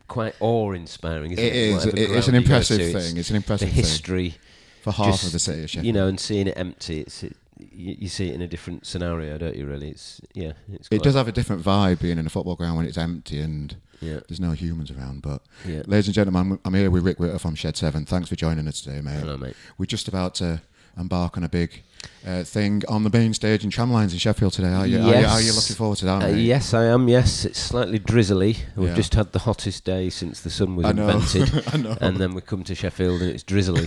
quite 0.07 0.35
awe-inspiring, 0.39 1.31
isn't 1.33 1.43
it? 1.43 1.55
is. 1.55 1.85
It, 1.85 1.97
it's 1.97 2.09
ground 2.09 2.27
an 2.27 2.35
impressive 2.35 2.77
thing. 2.77 3.17
It's 3.17 3.29
an 3.29 3.33
the 3.33 3.37
impressive 3.37 3.69
thing 3.69 3.75
history, 3.75 4.35
for 4.81 4.91
half 4.91 5.07
just, 5.07 5.25
of 5.25 5.31
the 5.31 5.39
city 5.39 5.63
of 5.63 5.69
Sheffield. 5.69 5.85
you 5.85 5.93
know, 5.93 6.07
and 6.07 6.19
seeing 6.19 6.47
it 6.47 6.57
empty. 6.57 7.01
It's 7.01 7.23
it, 7.23 7.35
you, 7.59 7.95
you 7.99 8.07
see 8.09 8.29
it 8.29 8.35
in 8.35 8.41
a 8.41 8.47
different 8.47 8.85
scenario, 8.85 9.37
don't 9.37 9.55
you? 9.55 9.65
Really, 9.65 9.89
it's 9.89 10.21
yeah. 10.33 10.53
It's 10.71 10.87
it 10.91 11.03
does 11.03 11.15
have 11.15 11.27
a 11.27 11.31
different 11.31 11.63
vibe 11.63 11.99
being 12.01 12.17
in 12.17 12.25
a 12.25 12.29
football 12.29 12.55
ground 12.55 12.77
when 12.77 12.85
it's 12.85 12.97
empty 12.97 13.39
and 13.39 13.75
Yeah, 14.01 14.19
there's 14.27 14.39
no 14.39 14.51
humans 14.51 14.91
around. 14.91 15.21
But 15.21 15.41
yeah. 15.65 15.83
ladies 15.87 16.07
and 16.07 16.15
gentlemen, 16.15 16.51
I'm- 16.51 16.59
I'm 16.65 16.73
here 16.73 16.89
with 16.91 17.03
Rick 17.03 17.19
Witter 17.19 17.39
from 17.39 17.55
Shed 17.55 17.77
Seven. 17.77 18.05
Thanks 18.05 18.29
for 18.29 18.35
joining 18.35 18.67
us 18.67 18.81
today, 18.81 19.01
mate. 19.01 19.19
Hello, 19.19 19.37
mate. 19.37 19.55
We're 19.77 19.85
just 19.85 20.07
about 20.07 20.35
to 20.35 20.61
embark 20.97 21.37
on 21.37 21.43
a 21.43 21.49
big 21.49 21.81
uh, 22.25 22.43
thing 22.43 22.83
on 22.87 23.03
the 23.03 23.09
main 23.09 23.33
stage 23.33 23.63
in 23.63 23.69
Tramlines 23.69 24.11
in 24.11 24.17
Sheffield 24.17 24.53
today. 24.53 24.73
Are 24.73 24.87
you, 24.87 24.99
are 24.99 25.19
you, 25.21 25.25
are 25.25 25.41
you 25.41 25.53
looking 25.53 25.75
forward 25.75 25.97
to 25.99 26.05
that? 26.05 26.23
Uh, 26.23 26.27
yes, 26.27 26.73
I 26.73 26.85
am. 26.85 27.07
Yes, 27.07 27.45
it's 27.45 27.59
slightly 27.59 27.99
drizzly. 27.99 28.57
We've 28.75 28.89
Yeah. 28.89 28.95
just 28.95 29.13
had 29.15 29.31
the 29.31 29.39
hottest 29.39 29.83
day 29.85 30.09
since 30.09 30.41
the 30.41 30.49
sun 30.49 30.75
was 30.75 30.85
I 30.85 30.91
invented, 30.91 31.63
I 31.73 31.77
know. 31.77 31.97
and 32.01 32.17
then 32.17 32.33
we 32.33 32.41
come 32.41 32.63
to 32.65 32.75
Sheffield 32.75 33.21
and 33.21 33.31
it's 33.31 33.43
drizzly. 33.43 33.85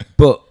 but 0.16 0.42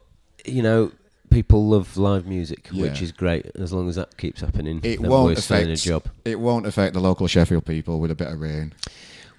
you 0.46 0.62
know, 0.62 0.92
people 1.30 1.68
love 1.68 1.98
live 1.98 2.26
music, 2.26 2.68
which 2.74 3.02
is 3.02 3.12
great 3.12 3.48
as 3.56 3.74
long 3.74 3.90
as 3.90 3.96
that 3.96 4.18
keeps 4.18 4.42
happening. 4.42 4.80
It 4.84 5.00
won't 5.00 5.52
in 5.52 5.70
a 5.70 5.76
job. 5.76 6.06
It 6.26 6.40
won't 6.40 6.66
affect 6.66 6.94
the 6.94 7.00
local 7.00 7.28
Sheffield 7.28 7.66
people 7.66 8.00
with 8.00 8.12
a 8.12 8.16
bit 8.16 8.28
of 8.28 8.40
rain. 8.40 8.74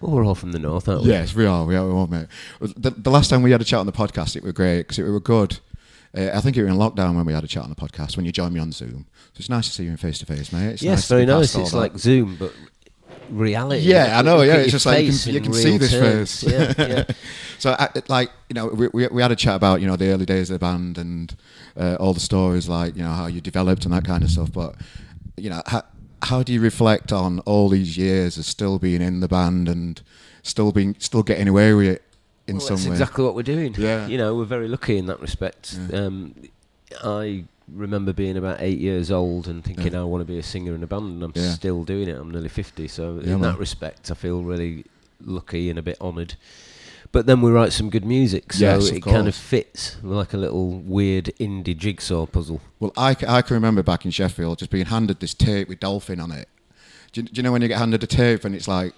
Well, 0.00 0.12
we're 0.12 0.25
all 0.25 0.37
from 0.37 0.53
the 0.53 0.61
north, 0.61 0.88
aren't 0.88 1.03
we? 1.03 1.09
Yes, 1.09 1.35
we 1.35 1.45
are. 1.45 1.65
We 1.65 1.75
are, 1.75 1.85
we 1.87 1.93
are 1.93 2.07
mate. 2.07 2.29
The, 2.61 2.91
the 2.91 3.11
last 3.11 3.31
time 3.31 3.43
we 3.43 3.50
had 3.50 3.61
a 3.61 3.65
chat 3.65 3.81
on 3.81 3.87
the 3.87 3.93
podcast, 3.93 4.37
it 4.37 4.45
was 4.45 4.53
great 4.53 4.79
because 4.83 4.99
it 4.99 5.03
were 5.03 5.19
good. 5.19 5.59
Uh, 6.17 6.31
I 6.33 6.41
think 6.41 6.57
you 6.57 6.62
were 6.62 6.69
in 6.69 6.77
lockdown 6.77 7.17
when 7.17 7.27
we 7.27 7.33
had 7.33 7.45
a 7.45 7.49
chat 7.49 7.62
on 7.65 7.71
the 7.71 7.77
podcast 7.77 8.17
when 8.17 8.25
you 8.27 8.33
joined 8.33 8.55
me 8.55 8.61
on 8.61 8.73
Zoom. 8.73 9.07
So 9.35 9.38
it's 9.41 9.49
nice 9.50 9.67
to 9.69 9.73
see 9.75 9.85
you 9.85 9.91
in 9.91 9.97
face 9.97 10.19
to 10.21 10.27
face, 10.27 10.53
mate. 10.53 10.69
It's 10.73 10.83
yes, 10.83 11.03
to 11.09 11.15
very 11.15 11.27
nice. 11.27 11.55
It's 11.55 11.73
that. 11.73 11.77
like 11.77 11.99
Zoom, 11.99 12.37
but 12.37 12.53
reality. 13.31 13.83
Yeah, 13.83 14.19
I 14.19 14.23
know, 14.23 14.43
yeah, 14.43 14.57
it's 14.57 14.73
just 14.73 14.87
like 14.87 15.05
you 15.05 15.12
can- 15.12 15.35
you 15.35 15.41
can 15.41 15.53
see 15.53 15.77
this 15.77 15.91
terms. 15.93 16.43
face. 16.43 16.53
Yeah, 16.53 16.75
yeah. 16.88 17.05
So, 17.59 17.77
I, 17.79 17.91
like 18.09 18.31
you 18.49 18.55
know, 18.55 18.69
we, 18.69 18.88
we, 18.88 19.07
we 19.09 19.23
had 19.23 19.33
a 19.33 19.37
chat 19.37 19.57
about 19.57 19.81
you 19.81 19.87
know 19.87 19.97
the 19.97 20.09
early 20.09 20.27
days 20.27 20.50
of 20.50 20.55
the 20.55 20.65
band 20.65 20.99
and 20.99 21.35
uh, 21.77 21.97
all 22.00 22.15
the 22.15 22.21
stories, 22.21 22.69
like 22.69 22.97
you 22.97 23.03
know 23.03 23.11
how 23.12 23.27
you 23.27 23.41
developed 23.41 23.85
and 23.85 23.93
that 23.95 24.05
kind 24.05 24.23
of 24.23 24.31
stuff. 24.31 24.53
But 24.53 24.77
you 25.37 25.50
know, 25.50 25.62
how, 25.67 25.83
how 26.23 26.43
do 26.43 26.53
you 26.53 26.61
reflect 26.61 27.12
on 27.12 27.41
all 27.41 27.69
these 27.69 27.97
years 27.97 28.38
of 28.38 28.45
still 28.45 28.79
being 28.79 29.03
in 29.03 29.21
the 29.21 29.29
band 29.29 29.69
and 29.69 30.00
still 30.43 30.73
being 30.73 30.97
still 30.99 31.23
getting 31.23 31.49
away 31.49 31.75
with 31.75 31.87
it 31.87 32.03
in 32.49 32.57
well, 32.57 32.67
some 32.67 32.76
that's 32.76 32.87
way? 32.87 32.93
exactly 32.93 33.25
what 33.25 33.35
we're 33.35 33.43
doing. 33.43 33.75
Yeah. 33.78 34.07
You 34.07 34.19
know, 34.19 34.35
we're 34.35 34.45
very 34.45 34.69
lucky 34.69 34.97
in 34.99 35.07
that 35.07 35.21
respect. 35.21 35.78
Yeah. 35.90 35.99
Um, 36.07 36.35
I 37.05 37.45
remember 37.73 38.12
being 38.12 38.37
about 38.37 38.57
eight 38.61 38.78
years 38.78 39.11
old 39.11 39.47
and 39.47 39.62
thinking 39.62 39.93
Yeah. 39.93 40.00
I 40.00 40.05
want 40.05 40.23
to 40.23 40.25
be 40.33 40.38
a 40.38 40.43
singer 40.43 40.75
in 40.75 40.83
a 40.83 40.87
band, 40.87 41.05
and 41.14 41.23
I'm 41.23 41.33
Yeah. 41.35 41.50
still 41.52 41.85
doing 41.85 42.09
it. 42.09 42.17
I'm 42.19 42.31
nearly 42.31 42.49
50, 42.49 42.88
so 42.88 43.19
in 43.19 43.28
man. 43.31 43.40
that 43.43 43.59
respect, 43.59 44.11
I 44.11 44.14
feel 44.14 44.43
really 44.43 44.85
lucky 45.25 45.69
and 45.71 45.78
a 45.78 45.83
bit 45.83 46.00
honoured. 46.00 46.35
But 47.11 47.25
then 47.26 47.40
we 47.40 47.50
write 47.50 47.73
some 47.73 47.88
good 47.88 48.05
music, 48.05 48.52
so 48.52 48.64
Yes, 48.64 48.88
it 48.90 49.00
kind 49.02 49.28
of 49.28 49.35
fits. 49.35 49.97
Like 50.02 50.35
a 50.35 50.37
little 50.37 50.71
weird 50.81 51.26
indie 51.40 51.76
jigsaw 51.76 52.26
puzzle. 52.26 52.61
Well, 52.81 52.93
I, 52.99 53.14
c- 53.14 53.26
I 53.26 53.40
can 53.43 53.55
remember 53.55 53.83
back 53.83 54.05
in 54.05 54.11
Sheffield 54.11 54.59
just 54.59 54.71
being 54.71 54.87
handed 54.87 55.21
this 55.21 55.33
tape 55.33 55.69
with 55.69 55.81
Dolphin 55.81 56.21
on 56.21 56.33
it. 56.33 56.49
Do 57.12 57.23
you, 57.23 57.26
do 57.28 57.33
you 57.37 57.43
know 57.43 57.52
when 57.52 57.62
you 57.62 57.69
get 57.69 57.78
handed 57.78 58.02
a 58.02 58.07
tape 58.07 58.45
and 58.45 58.55
it's 58.55 58.69
like, 58.69 58.93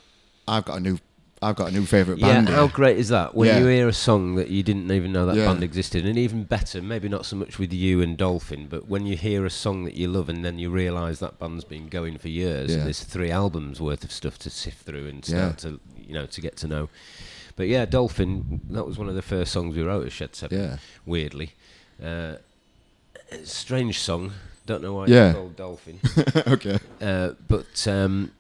I've 0.49 0.65
got 0.65 0.79
a 0.79 0.81
new, 0.81 0.99
I've 1.43 1.57
got 1.57 1.69
a 1.71 1.73
new 1.73 1.87
favourite 1.87 2.21
band. 2.21 2.49
Yeah, 2.49 2.55
how 2.55 2.67
great 2.69 2.99
is 2.99 3.09
that? 3.09 3.35
When 3.35 3.49
Yeah. 3.49 3.61
you 3.61 3.67
hear 3.67 3.89
a 3.89 3.95
song 3.95 4.35
that 4.35 4.49
you 4.49 4.63
didn't 4.63 4.93
even 4.93 5.11
know 5.11 5.25
that 5.25 5.37
Yeah. 5.37 5.47
band 5.47 5.63
existed, 5.65 6.05
and 6.05 6.19
even 6.19 6.45
better, 6.45 6.83
maybe 6.83 7.09
not 7.09 7.25
so 7.25 7.35
much 7.35 7.59
with 7.59 7.73
you 7.73 8.03
and 8.03 8.17
Dolphin, 8.19 8.67
but 8.69 8.89
when 8.89 9.07
you 9.07 9.17
hear 9.17 9.47
a 9.47 9.51
song 9.51 9.85
that 9.85 9.95
you 9.95 10.09
love 10.09 10.29
and 10.29 10.45
then 10.45 10.59
you 10.59 10.69
realise 10.69 11.19
that 11.21 11.39
band's 11.39 11.65
been 11.65 11.89
going 11.89 12.19
for 12.19 12.29
years, 12.29 12.75
and 12.75 12.83
there's 12.85 13.03
three 13.03 13.31
albums 13.31 13.81
worth 13.81 14.05
of 14.05 14.13
stuff 14.13 14.39
to 14.41 14.51
sift 14.51 14.85
through 14.85 15.07
and 15.09 15.25
start 15.25 15.57
to, 15.59 15.81
you 16.07 16.13
know, 16.13 16.27
to 16.27 16.41
get 16.43 16.59
to 16.59 16.69
know. 16.69 16.91
But 17.57 17.69
yeah, 17.69 17.87
Dolphin, 17.87 18.61
that 18.71 18.87
was 18.87 18.99
one 18.99 19.09
of 19.09 19.15
the 19.15 19.23
first 19.23 19.51
songs 19.53 19.75
we 19.77 19.83
wrote 19.83 20.05
at 20.07 20.13
Shed 20.13 20.37
Seven. 20.37 20.59
Yeah. 20.61 20.77
Weirdly, 21.07 21.53
uh, 22.05 22.35
strange 23.45 23.99
song. 23.99 24.33
Don't 24.67 24.83
know 24.83 24.93
why 24.93 25.07
Yeah. 25.07 25.29
it's 25.31 25.37
called 25.39 25.57
Dolphin. 25.57 26.01
okay. 26.47 26.79
uh, 27.01 27.31
but 27.49 27.89
um, 27.89 28.31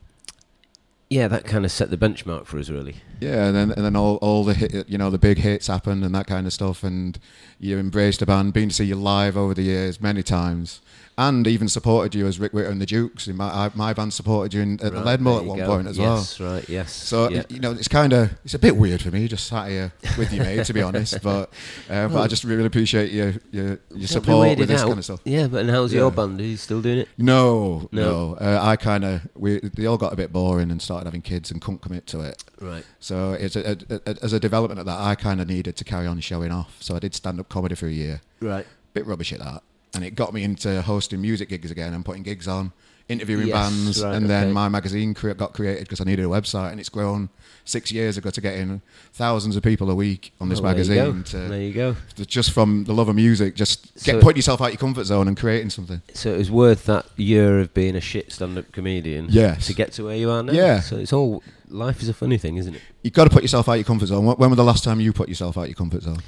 yeah, 1.11 1.29
that 1.29 1.45
kind 1.45 1.64
of 1.64 1.73
set 1.73 1.90
the 1.90 1.97
benchmark 1.99 2.47
for 2.47 2.59
us, 2.59 2.71
really. 2.71 2.97
Yeah, 3.21 3.45
and 3.47 3.55
then 3.55 3.71
and 3.73 3.85
then 3.85 3.97
all, 3.97 4.17
all 4.23 4.45
the 4.45 4.55
hit, 4.55 4.88
you 4.88 4.97
know 4.97 5.11
the 5.11 5.19
big 5.19 5.38
hits 5.38 5.67
happened 5.67 6.05
and 6.05 6.14
that 6.14 6.26
kind 6.26 6.47
of 6.47 6.52
stuff, 6.55 6.83
and 6.83 7.19
you 7.59 7.79
embraced 7.79 8.21
the 8.21 8.26
band, 8.26 8.55
been 8.55 8.71
to 8.71 8.75
see 8.75 8.85
you 8.87 8.95
live 8.97 9.37
over 9.37 9.52
the 9.52 9.61
years 9.62 10.00
many 10.00 10.23
times, 10.23 10.81
and 11.19 11.47
even 11.47 11.69
supported 11.69 12.14
you 12.14 12.26
as 12.26 12.38
Rick 12.38 12.55
Witter 12.55 12.71
and 12.71 12.81
the 12.81 12.87
Dukes. 12.87 13.29
In 13.29 13.37
my 13.37 13.45
I, 13.67 13.71
my 13.75 13.93
band 13.93 14.14
supported 14.14 14.55
you 14.55 14.62
in, 14.62 14.73
at 14.83 14.93
the 14.95 15.02
Right, 15.02 15.19
Leadmill 15.21 15.40
at 15.40 15.45
one 15.45 15.59
go. 15.59 15.67
point 15.67 15.88
as 15.88 15.99
well. 15.99 16.17
yes, 16.17 16.40
right, 16.40 16.67
yes. 16.67 16.93
So 16.95 17.29
yeah. 17.29 17.43
you 17.50 17.61
know, 17.61 17.73
it's 17.73 17.88
kind 17.88 18.14
of 18.14 18.31
it's 18.43 18.55
a 18.55 18.59
bit 18.59 18.75
weird 18.76 19.02
for 19.02 19.11
me 19.11 19.29
just 19.29 19.47
sat 19.49 19.69
here 19.69 19.93
with 20.17 20.33
you, 20.33 20.40
mate. 20.40 20.64
to 20.64 20.73
be 20.73 20.81
honest, 20.81 21.21
but 21.23 21.52
uh, 21.90 22.09
but 22.09 22.23
I 22.23 22.26
just 22.26 22.45
really 22.45 22.64
appreciate 22.64 23.12
your 23.12 23.35
your, 23.50 23.79
your 23.95 24.07
support 24.09 24.57
with 24.59 24.69
this 24.69 24.81
out. 24.81 24.87
kind 24.87 24.99
of 24.99 25.05
stuff. 25.05 25.21
Yeah, 25.26 25.47
but 25.49 25.61
and 25.61 25.71
how's 25.71 25.93
Yeah. 25.93 25.99
your 26.00 26.11
band? 26.11 26.40
Are 26.40 26.45
you 26.45 26.57
still 26.57 26.81
doing 26.81 27.00
it? 27.00 27.09
No, 27.19 27.90
No. 27.93 28.02
no. 28.02 28.35
Uh, 28.40 28.59
I 28.62 28.76
kind 28.76 29.05
of 29.05 29.29
we 29.37 29.59
they 29.61 29.85
all 29.85 29.99
got 29.99 30.14
a 30.14 30.17
bit 30.17 30.33
boring 30.33 30.71
and 30.71 30.81
started 30.81 31.00
having 31.07 31.23
kids 31.23 31.50
and 31.50 31.61
couldn't 31.61 31.80
commit 31.83 32.07
to 32.09 32.21
it. 32.21 32.42
Right. 32.61 32.85
So 32.99 33.33
it's 33.33 33.57
a, 33.57 33.78
a, 33.88 34.00
a, 34.07 34.16
as 34.23 34.33
a 34.33 34.40
development 34.40 34.80
of 34.80 34.87
that, 34.87 34.99
I 34.99 35.14
kind 35.14 35.40
of 35.40 35.49
needed 35.49 35.76
to 35.76 35.85
carry 35.85 36.07
on 36.07 36.21
showing 36.21 36.52
off. 36.52 36.76
So 36.80 36.97
I 36.97 36.99
did 36.99 37.14
stand 37.14 37.40
up 37.40 37.49
comedy 37.49 37.75
for 37.75 37.87
a 37.87 37.92
year. 37.92 38.21
Right. 38.40 38.66
Bit 38.92 39.07
rubbish 39.07 39.33
at 39.33 39.38
that, 39.38 39.62
and 39.95 40.04
it 40.04 40.16
got 40.16 40.35
me 40.35 40.42
into 40.42 40.83
hosting 40.83 41.21
music 41.21 41.49
gigs 41.49 41.71
again 41.71 41.95
and 41.95 42.04
putting 42.04 42.23
gigs 42.25 42.49
on, 42.49 42.73
interviewing 43.11 43.49
Yes, 43.49 43.55
bands, 43.55 44.02
right, 44.05 44.14
and 44.14 44.31
then 44.31 44.45
okay. 44.45 44.52
my 44.52 44.69
magazine 44.69 45.14
cre- 45.14 45.33
got 45.33 45.52
created 45.52 45.85
because 45.85 46.00
I 46.00 46.05
needed 46.05 46.25
a 46.25 46.29
website, 46.29 46.71
and 46.71 46.81
it's 46.81 46.88
grown 46.88 47.29
six 47.64 47.93
years 47.93 48.17
ago 48.17 48.31
to 48.31 48.40
getting 48.40 48.81
thousands 49.12 49.55
of 49.57 49.62
people 49.62 49.90
a 49.90 49.95
week 49.95 50.33
on 50.40 50.49
this 50.49 50.61
Well, 50.61 50.75
there 50.75 50.83
you 50.85 50.90
magazine. 51.12 51.25
To, 51.25 51.49
There 51.49 51.61
you 51.61 51.73
go. 51.73 51.97
just 52.26 52.52
from 52.52 52.85
the 52.85 52.93
love 52.95 53.09
of 53.09 53.17
music, 53.17 53.55
just 53.55 54.02
get 54.05 54.21
putting 54.21 54.37
yourself 54.37 54.61
out 54.61 54.69
your 54.69 54.79
comfort 54.79 55.05
zone 55.05 55.29
and 55.29 55.37
creating 55.37 55.71
something. 55.71 56.00
So 56.14 56.33
it 56.33 56.38
was 56.38 56.50
worth 56.50 56.87
that 56.87 57.07
year 57.17 57.61
of 57.61 57.75
being 57.75 57.97
a 57.97 58.00
shit 58.00 58.33
stand-up 58.33 58.73
comedian. 58.73 59.26
Yes. 59.29 59.67
To 59.67 59.75
get 59.75 59.93
to 59.93 60.05
where 60.05 60.17
you 60.17 60.31
are 60.31 60.43
now. 60.43 60.52
Yeah. 60.52 60.81
So 60.81 60.97
it's 60.97 61.12
all 61.12 61.43
life 61.69 62.02
is 62.02 62.09
a 62.09 62.14
funny 62.14 62.38
thing, 62.38 62.57
isn't 62.57 62.75
it? 62.75 62.83
You've 63.02 63.12
got 63.14 63.25
to 63.25 63.31
put 63.31 63.43
yourself 63.43 63.69
out 63.69 63.75
your 63.75 63.85
comfort 63.85 64.07
zone. 64.07 64.25
When 64.25 64.50
was 64.50 64.57
the 64.57 64.64
last 64.64 64.83
time 64.85 65.00
you 65.00 65.12
put 65.12 65.29
yourself 65.29 65.59
out 65.59 65.69
your 65.69 65.76
comfort 65.76 66.02
zone? 66.02 66.19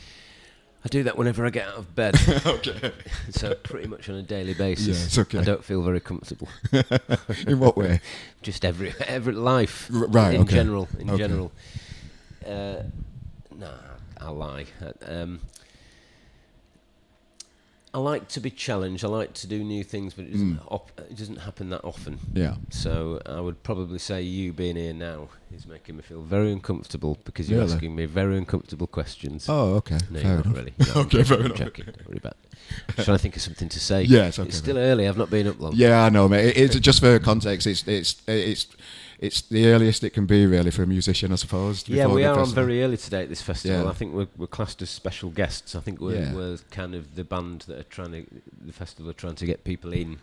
I 0.85 0.89
do 0.89 1.05
that 1.05 1.17
whenever 1.17 1.47
I 1.47 1.51
get 1.51 1.69
out 1.69 1.77
of 1.77 1.95
bed. 1.95 2.17
okay. 2.47 2.93
so 3.31 3.55
pretty 3.55 3.87
much 3.89 4.09
on 4.09 4.17
a 4.17 4.23
daily 4.23 4.53
basis. 4.55 4.99
Yeah, 4.99 5.05
it's 5.05 5.19
okay. 5.19 5.39
I 5.39 5.45
don't 5.45 5.65
feel 5.65 5.81
very 5.83 6.01
comfortable. 6.01 6.49
In 7.47 7.61
what 7.61 7.77
way? 7.77 8.01
Just 8.43 8.65
every 8.65 8.93
every 9.07 9.33
life. 9.35 9.89
R- 9.95 10.07
right, 10.09 10.35
In 10.35 10.41
okay. 10.43 10.55
general. 10.57 10.89
In 10.99 11.09
Okay. 11.11 11.19
general. 11.23 11.53
Uh, 12.45 12.83
nah, 13.57 13.69
I 14.21 14.31
lie. 14.31 14.67
Uh, 14.85 14.93
Um, 15.07 15.41
I 17.95 17.99
like 17.99 18.27
to 18.29 18.41
be 18.41 18.51
challenged. 18.51 19.05
I 19.05 19.09
like 19.09 19.35
to 19.35 19.47
do 19.47 19.63
new 19.63 19.85
things, 19.85 20.15
but 20.15 20.25
it 20.25 20.33
doesn't, 20.33 20.57
Mm. 20.61 20.67
op- 20.73 20.99
it 20.99 21.15
doesn't 21.17 21.37
happen 21.37 21.69
that 21.71 21.85
often. 21.85 22.19
Yeah. 22.33 22.55
So 22.71 23.21
I 23.27 23.39
would 23.41 23.63
probably 23.63 23.99
say 23.99 24.23
you 24.23 24.53
being 24.55 24.77
here 24.77 24.95
now 24.95 25.29
is 25.55 25.67
making 25.67 25.97
me 25.97 26.03
feel 26.03 26.23
very 26.23 26.53
uncomfortable 26.53 27.19
because 27.25 27.49
you're 27.51 27.61
Really? 27.61 27.73
asking 27.75 27.95
me 27.95 28.05
very 28.07 28.37
uncomfortable 28.39 28.87
questions. 28.87 29.47
Oh, 29.49 29.75
okay. 29.77 29.99
no, 30.11 30.21
Fair 30.21 30.31
you're 30.31 30.37
not 30.37 30.47
enough. 30.47 30.57
really. 30.57 30.75
No, 30.79 30.93
I'm 30.95 30.99
Okay, 31.07 31.09
joking, 31.19 31.25
fair 31.25 31.39
I'm 31.39 31.45
enough. 31.47 31.59
joking. 31.59 31.85
Don't 31.87 32.09
worry 32.09 32.19
about 32.19 32.37
it. 32.43 32.59
I'm 32.99 33.05
trying 33.05 33.17
to 33.19 33.23
think 33.23 33.37
of 33.37 33.43
something 33.43 33.69
to 33.69 33.81
say. 33.81 34.03
Yeah, 34.09 34.27
it's 34.29 34.39
okay, 34.39 34.49
It's 34.49 34.57
still 34.59 34.79
early. 34.79 35.09
I've 35.09 35.19
not 35.19 35.31
been 35.31 35.47
up 35.49 35.61
long. 35.61 35.73
Yeah, 35.75 36.05
I 36.05 36.09
know, 36.09 36.29
mate. 36.29 36.57
It- 36.57 36.57
It's 36.57 36.79
just 36.81 37.01
for 37.01 37.19
context. 37.19 37.67
It's 37.67 37.87
it's 37.87 38.23
it's 38.27 38.67
it's 39.19 39.41
the 39.43 39.67
earliest 39.69 40.03
it 40.03 40.11
can 40.11 40.27
be 40.27 40.47
really 40.47 40.71
for 40.73 40.83
a 40.83 40.87
musician, 40.87 41.31
I 41.33 41.37
suppose. 41.37 41.89
Yeah, 41.89 42.05
before 42.05 42.15
we 42.17 42.23
the 42.23 42.29
are 42.29 42.33
on 42.33 42.39
festival. 42.41 42.65
very 42.65 42.83
early 42.83 42.97
today 42.97 43.23
at 43.23 43.29
this 43.29 43.41
festival. 43.43 43.85
Yeah. 43.85 43.89
I 43.91 43.93
think 43.95 44.15
we're, 44.15 44.27
we're 44.37 44.49
classed 44.49 44.83
as 44.83 44.91
special 44.91 45.31
guests. 45.31 45.77
I 45.77 45.81
think 45.81 46.01
we're, 46.01 46.17
Yeah. 46.17 46.35
we're 46.35 46.59
kind 46.73 46.95
of 46.97 47.15
the 47.15 47.23
band 47.23 47.61
that 47.69 47.79
are 47.79 47.83
trying 47.85 48.11
to, 48.13 48.27
the 48.67 48.73
festival 48.73 49.09
are 49.11 49.15
trying 49.15 49.37
to 49.37 49.47
get 49.47 49.63
people 49.63 49.93
in 49.93 50.19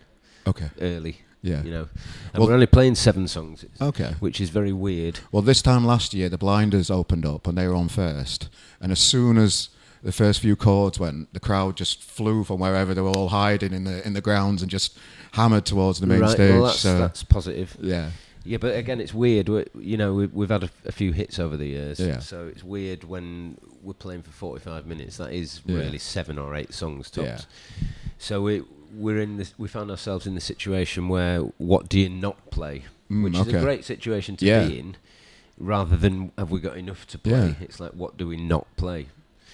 okay. 0.45 0.69
early. 0.81 1.19
Yeah. 1.41 1.63
You 1.63 1.71
know, 1.71 1.87
and 2.33 2.39
Well- 2.39 2.47
we're 2.47 2.53
only 2.53 2.65
playing 2.65 2.95
seven 2.95 3.27
songs, 3.27 3.63
Okay. 3.79 4.15
which 4.19 4.41
is 4.41 4.49
very 4.49 4.73
weird. 4.73 5.19
Well, 5.31 5.41
this 5.41 5.61
time 5.61 5.85
last 5.85 6.13
year, 6.13 6.27
the 6.29 6.37
Blinders 6.37 6.89
opened 6.91 7.25
up 7.25 7.47
and 7.47 7.57
they 7.57 7.65
were 7.67 7.75
on 7.75 7.87
first. 7.87 8.49
And 8.81 8.91
as 8.91 8.99
soon 8.99 9.37
as 9.37 9.69
the 10.03 10.11
first 10.11 10.41
few 10.41 10.55
chords 10.55 10.99
went, 10.99 11.33
the 11.33 11.39
crowd 11.39 11.77
just 11.77 12.03
flew 12.03 12.43
from 12.43 12.59
wherever 12.59 12.93
they 12.93 13.01
were 13.01 13.09
all 13.09 13.29
hiding 13.29 13.73
in 13.73 13.83
the 13.85 14.05
in 14.05 14.13
the 14.13 14.21
grounds 14.21 14.61
and 14.61 14.69
just 14.71 14.97
hammered 15.33 15.65
towards 15.65 15.99
the 15.99 16.07
main 16.07 16.19
right, 16.21 16.31
stage. 16.31 16.51
well, 16.51 16.63
that's, 16.65 16.79
so 16.79 16.97
that's 16.97 17.23
positive. 17.23 17.77
yeah, 17.81 18.11
Yeah, 18.43 18.57
but 18.57 18.75
again, 18.75 18.99
it's 18.99 19.13
weird. 19.13 19.47
we 19.49 19.65
you 19.79 19.95
know, 19.97 20.13
we, 20.13 20.25
we've 20.27 20.49
had 20.49 20.63
a, 20.63 20.69
a 20.85 20.91
few 20.91 21.11
hits 21.13 21.37
over 21.39 21.55
the 21.57 21.67
years, 21.67 21.99
Yeah. 21.99 22.19
so 22.19 22.47
it's 22.47 22.63
weird 22.63 23.03
when 23.05 23.57
we're 23.83 23.93
playing 23.93 24.23
for 24.23 24.31
forty-five 24.31 24.85
minutes. 24.85 25.17
That 25.17 25.31
is 25.31 25.61
Yeah. 25.65 25.77
really 25.77 25.99
seven 25.99 26.37
or 26.37 26.55
eight 26.55 26.73
songs 26.73 27.09
tops. 27.09 27.45
Yeah. 27.81 27.87
So 28.17 28.41
we 28.41 28.63
we're 28.93 29.19
in 29.19 29.37
this. 29.37 29.53
We 29.57 29.67
found 29.67 29.89
ourselves 29.91 30.25
in 30.27 30.35
the 30.35 30.41
situation 30.41 31.07
where 31.09 31.39
what 31.57 31.89
do 31.89 31.99
you 31.99 32.09
not 32.09 32.49
play, 32.51 32.83
Mm, 33.11 33.23
which 33.23 33.35
is 33.37 33.47
a 33.47 33.59
great 33.59 33.83
situation 33.85 34.35
to 34.37 34.45
Yeah. 34.45 34.67
be 34.67 34.79
in, 34.79 34.95
rather 35.57 35.97
than 35.97 36.31
have 36.37 36.51
we 36.51 36.59
got 36.59 36.77
enough 36.77 37.07
to 37.07 37.17
play. 37.17 37.47
Yeah. 37.49 37.53
It's 37.65 37.79
like 37.79 37.91
what 37.93 38.17
do 38.17 38.27
we 38.27 38.37
not 38.37 38.67
play. 38.77 39.07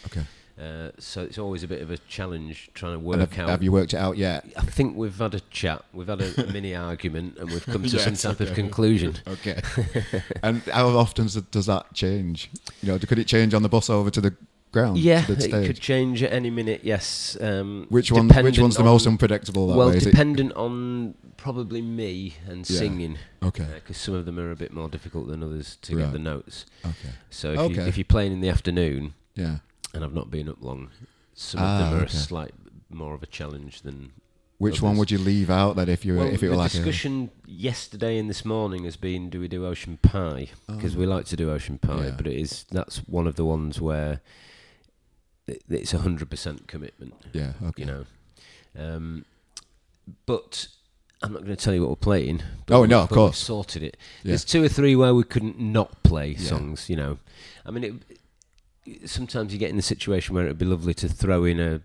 okay. 0.05 0.25
Uh, 0.57 0.89
so 0.97 1.21
it's 1.21 1.37
always 1.37 1.63
a 1.63 1.67
bit 1.67 1.81
of 1.81 1.91
a 1.91 1.97
challenge 2.07 2.69
trying 2.73 2.93
to 2.93 2.99
work 2.99 3.19
have, 3.19 3.39
out. 3.39 3.49
have 3.49 3.61
you 3.63 3.73
worked 3.73 3.93
it 3.93 3.97
out 3.97 4.15
yet? 4.17 4.45
I 4.55 4.61
think 4.61 4.95
we've 4.95 5.17
had 5.17 5.35
a 5.35 5.41
chat, 5.51 5.83
we've 5.91 6.07
had 6.07 6.21
a 6.21 6.47
mini 6.53 6.73
argument, 6.73 7.37
and 7.37 7.49
we've 7.51 7.65
come 7.65 7.83
to 7.83 7.89
Yes, 7.89 8.03
some 8.05 8.15
type 8.15 8.39
of 8.39 8.53
conclusion. 8.55 9.15
Okay. 9.27 9.59
and 10.43 10.61
how 10.63 10.87
often 10.97 11.27
does 11.51 11.65
that 11.65 11.93
change? 11.93 12.49
You 12.81 12.93
know, 12.93 12.99
could 12.99 13.19
it 13.19 13.27
change 13.27 13.53
on 13.53 13.63
the 13.63 13.69
bus 13.69 13.89
over 13.89 14.09
to 14.09 14.21
the 14.21 14.33
ground? 14.75 14.97
Yeah, 14.97 15.25
it 15.29 15.49
could 15.51 15.79
change 15.79 16.21
at 16.21 16.31
any 16.31 16.49
minute. 16.49 16.81
Yes. 16.83 17.37
Um, 17.39 17.87
Which 17.89 18.11
one? 18.11 18.27
Which 18.29 18.59
one's 18.59 18.75
the 18.75 18.83
most 18.83 19.07
unpredictable? 19.07 19.67
That 19.67 19.77
well, 19.77 19.89
way? 19.89 19.99
Dependent 19.99 20.51
on 20.53 21.15
probably 21.37 21.81
me 21.81 22.35
and 22.47 22.69
Yeah. 22.69 22.77
singing, 22.79 23.17
Okay. 23.41 23.67
because 23.75 23.97
some 23.97 24.13
of 24.15 24.25
them 24.25 24.37
are 24.39 24.51
a 24.51 24.55
bit 24.55 24.73
more 24.73 24.89
difficult 24.89 25.27
than 25.27 25.41
others 25.43 25.77
to 25.83 25.95
Right. 25.95 26.03
get 26.03 26.13
the 26.13 26.19
notes. 26.19 26.65
Okay. 26.83 27.13
So 27.29 27.53
if, 27.53 27.75
You, 27.75 27.81
if, 27.83 27.97
you're 27.97 28.05
playing 28.05 28.31
in 28.33 28.41
the 28.41 28.49
afternoon, 28.49 29.13
Yeah. 29.35 29.57
and 29.93 30.03
I've 30.03 30.13
not 30.13 30.29
been 30.29 30.49
up 30.49 30.61
long, 30.61 30.89
some 31.33 31.61
Ah, 31.61 31.65
of 31.75 31.79
them 31.79 31.93
are 31.93 32.03
okay. 32.03 32.17
a 32.17 32.19
slight 32.29 32.53
more 32.89 33.13
of 33.13 33.23
a 33.23 33.27
challenge 33.27 33.81
than. 33.81 34.11
Which 34.57 34.81
one 34.81 34.95
would 34.97 35.11
you 35.11 35.17
leave 35.17 35.49
out 35.49 35.75
that 35.75 35.89
if 35.89 36.05
you 36.05 36.13
were 36.13 36.19
Well, 36.25 36.33
if 36.33 36.41
it 36.41 36.49
were 36.49 36.55
like 36.55 36.71
discussion 36.71 37.29
yesterday 37.45 38.17
and 38.17 38.29
this 38.29 38.45
morning 38.45 38.85
has 38.85 38.95
been: 38.95 39.29
Do 39.29 39.39
we 39.41 39.49
do 39.49 39.65
ocean 39.65 39.97
pie? 40.01 40.47
Because 40.67 40.95
we 40.95 41.05
like 41.05 41.25
to 41.25 41.35
do 41.35 41.51
ocean 41.51 41.77
pie, 41.77 41.91
Oh. 41.93 42.03
Yeah. 42.03 42.13
but 42.17 42.25
it 42.27 42.37
is 42.39 42.65
that's 42.71 42.97
one 43.07 43.27
of 43.27 43.35
the 43.35 43.43
ones 43.45 43.81
where 43.81 44.21
it's 45.47 45.93
a 45.93 45.99
hundred 45.99 46.29
percent 46.29 46.67
commitment. 46.67 47.13
yeah 47.33 47.53
okay 47.63 47.83
you 47.83 47.85
know. 47.85 48.05
Um, 48.77 49.25
but 50.25 50.67
I'm 51.21 51.31
not 51.33 51.43
going 51.43 51.55
to 51.55 51.63
tell 51.63 51.73
you 51.73 51.81
what 51.81 51.89
we're 51.89 51.95
playing. 51.95 52.43
But 52.65 52.75
Oh, 52.77 52.85
no, 52.85 53.01
of 53.01 53.09
course. 53.09 53.37
sorted 53.37 53.81
it. 53.83 53.97
Yeah. 54.23 54.29
There's 54.31 54.43
two 54.45 54.63
or 54.63 54.67
three 54.67 54.95
where 54.95 55.15
we 55.15 55.23
couldn't 55.23 55.57
not 55.59 56.03
play 56.03 56.31
Yeah. 56.37 56.49
songs. 56.49 56.89
You 56.89 56.97
know, 56.97 57.17
I 57.65 57.71
mean, 57.71 58.01
it, 58.85 59.09
sometimes 59.09 59.53
you 59.53 59.59
get 59.59 59.69
in 59.69 59.77
the 59.77 59.81
situation 59.81 60.35
where 60.35 60.45
it'd 60.45 60.57
be 60.57 60.65
lovely 60.65 60.93
to 60.95 61.07
throw 61.07 61.45
in 61.45 61.59
a, 61.59 61.81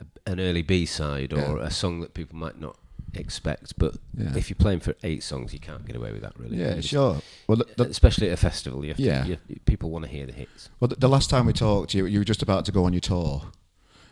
a 0.00 0.30
an 0.30 0.40
early 0.40 0.62
B 0.62 0.86
side 0.86 1.32
or 1.32 1.58
Yeah. 1.58 1.66
a 1.66 1.70
song 1.70 2.00
that 2.00 2.14
people 2.14 2.36
might 2.38 2.58
not 2.58 2.76
expect. 3.16 3.74
But 3.78 3.94
Yeah. 4.16 4.36
if 4.36 4.48
you're 4.50 4.56
playing 4.56 4.80
for 4.80 4.94
eight 5.02 5.22
songs, 5.22 5.52
you 5.52 5.58
can't 5.60 5.84
get 5.86 5.96
away 5.96 6.12
with 6.12 6.22
that, 6.22 6.38
really. 6.38 6.56
yeah 6.58 6.80
sure 6.80 7.20
well 7.48 7.56
the, 7.58 7.66
the, 7.76 7.84
Especially 7.90 8.28
at 8.28 8.34
a 8.34 8.36
festival, 8.36 8.82
you 8.84 8.88
have 8.90 8.96
to, 8.98 9.02
Yeah. 9.02 9.26
you 9.26 9.38
people 9.66 9.90
want 9.90 10.04
to 10.04 10.10
hear 10.10 10.26
the 10.26 10.32
hits. 10.32 10.68
well 10.80 10.88
the, 10.88 10.96
the 10.96 11.08
last 11.08 11.30
time 11.30 11.46
we 11.46 11.52
talked 11.52 11.94
you 11.94 12.06
you 12.06 12.18
were 12.20 12.24
just 12.24 12.42
about 12.42 12.64
to 12.66 12.72
go 12.72 12.84
on 12.84 12.92
your 12.92 13.00
tour 13.00 13.42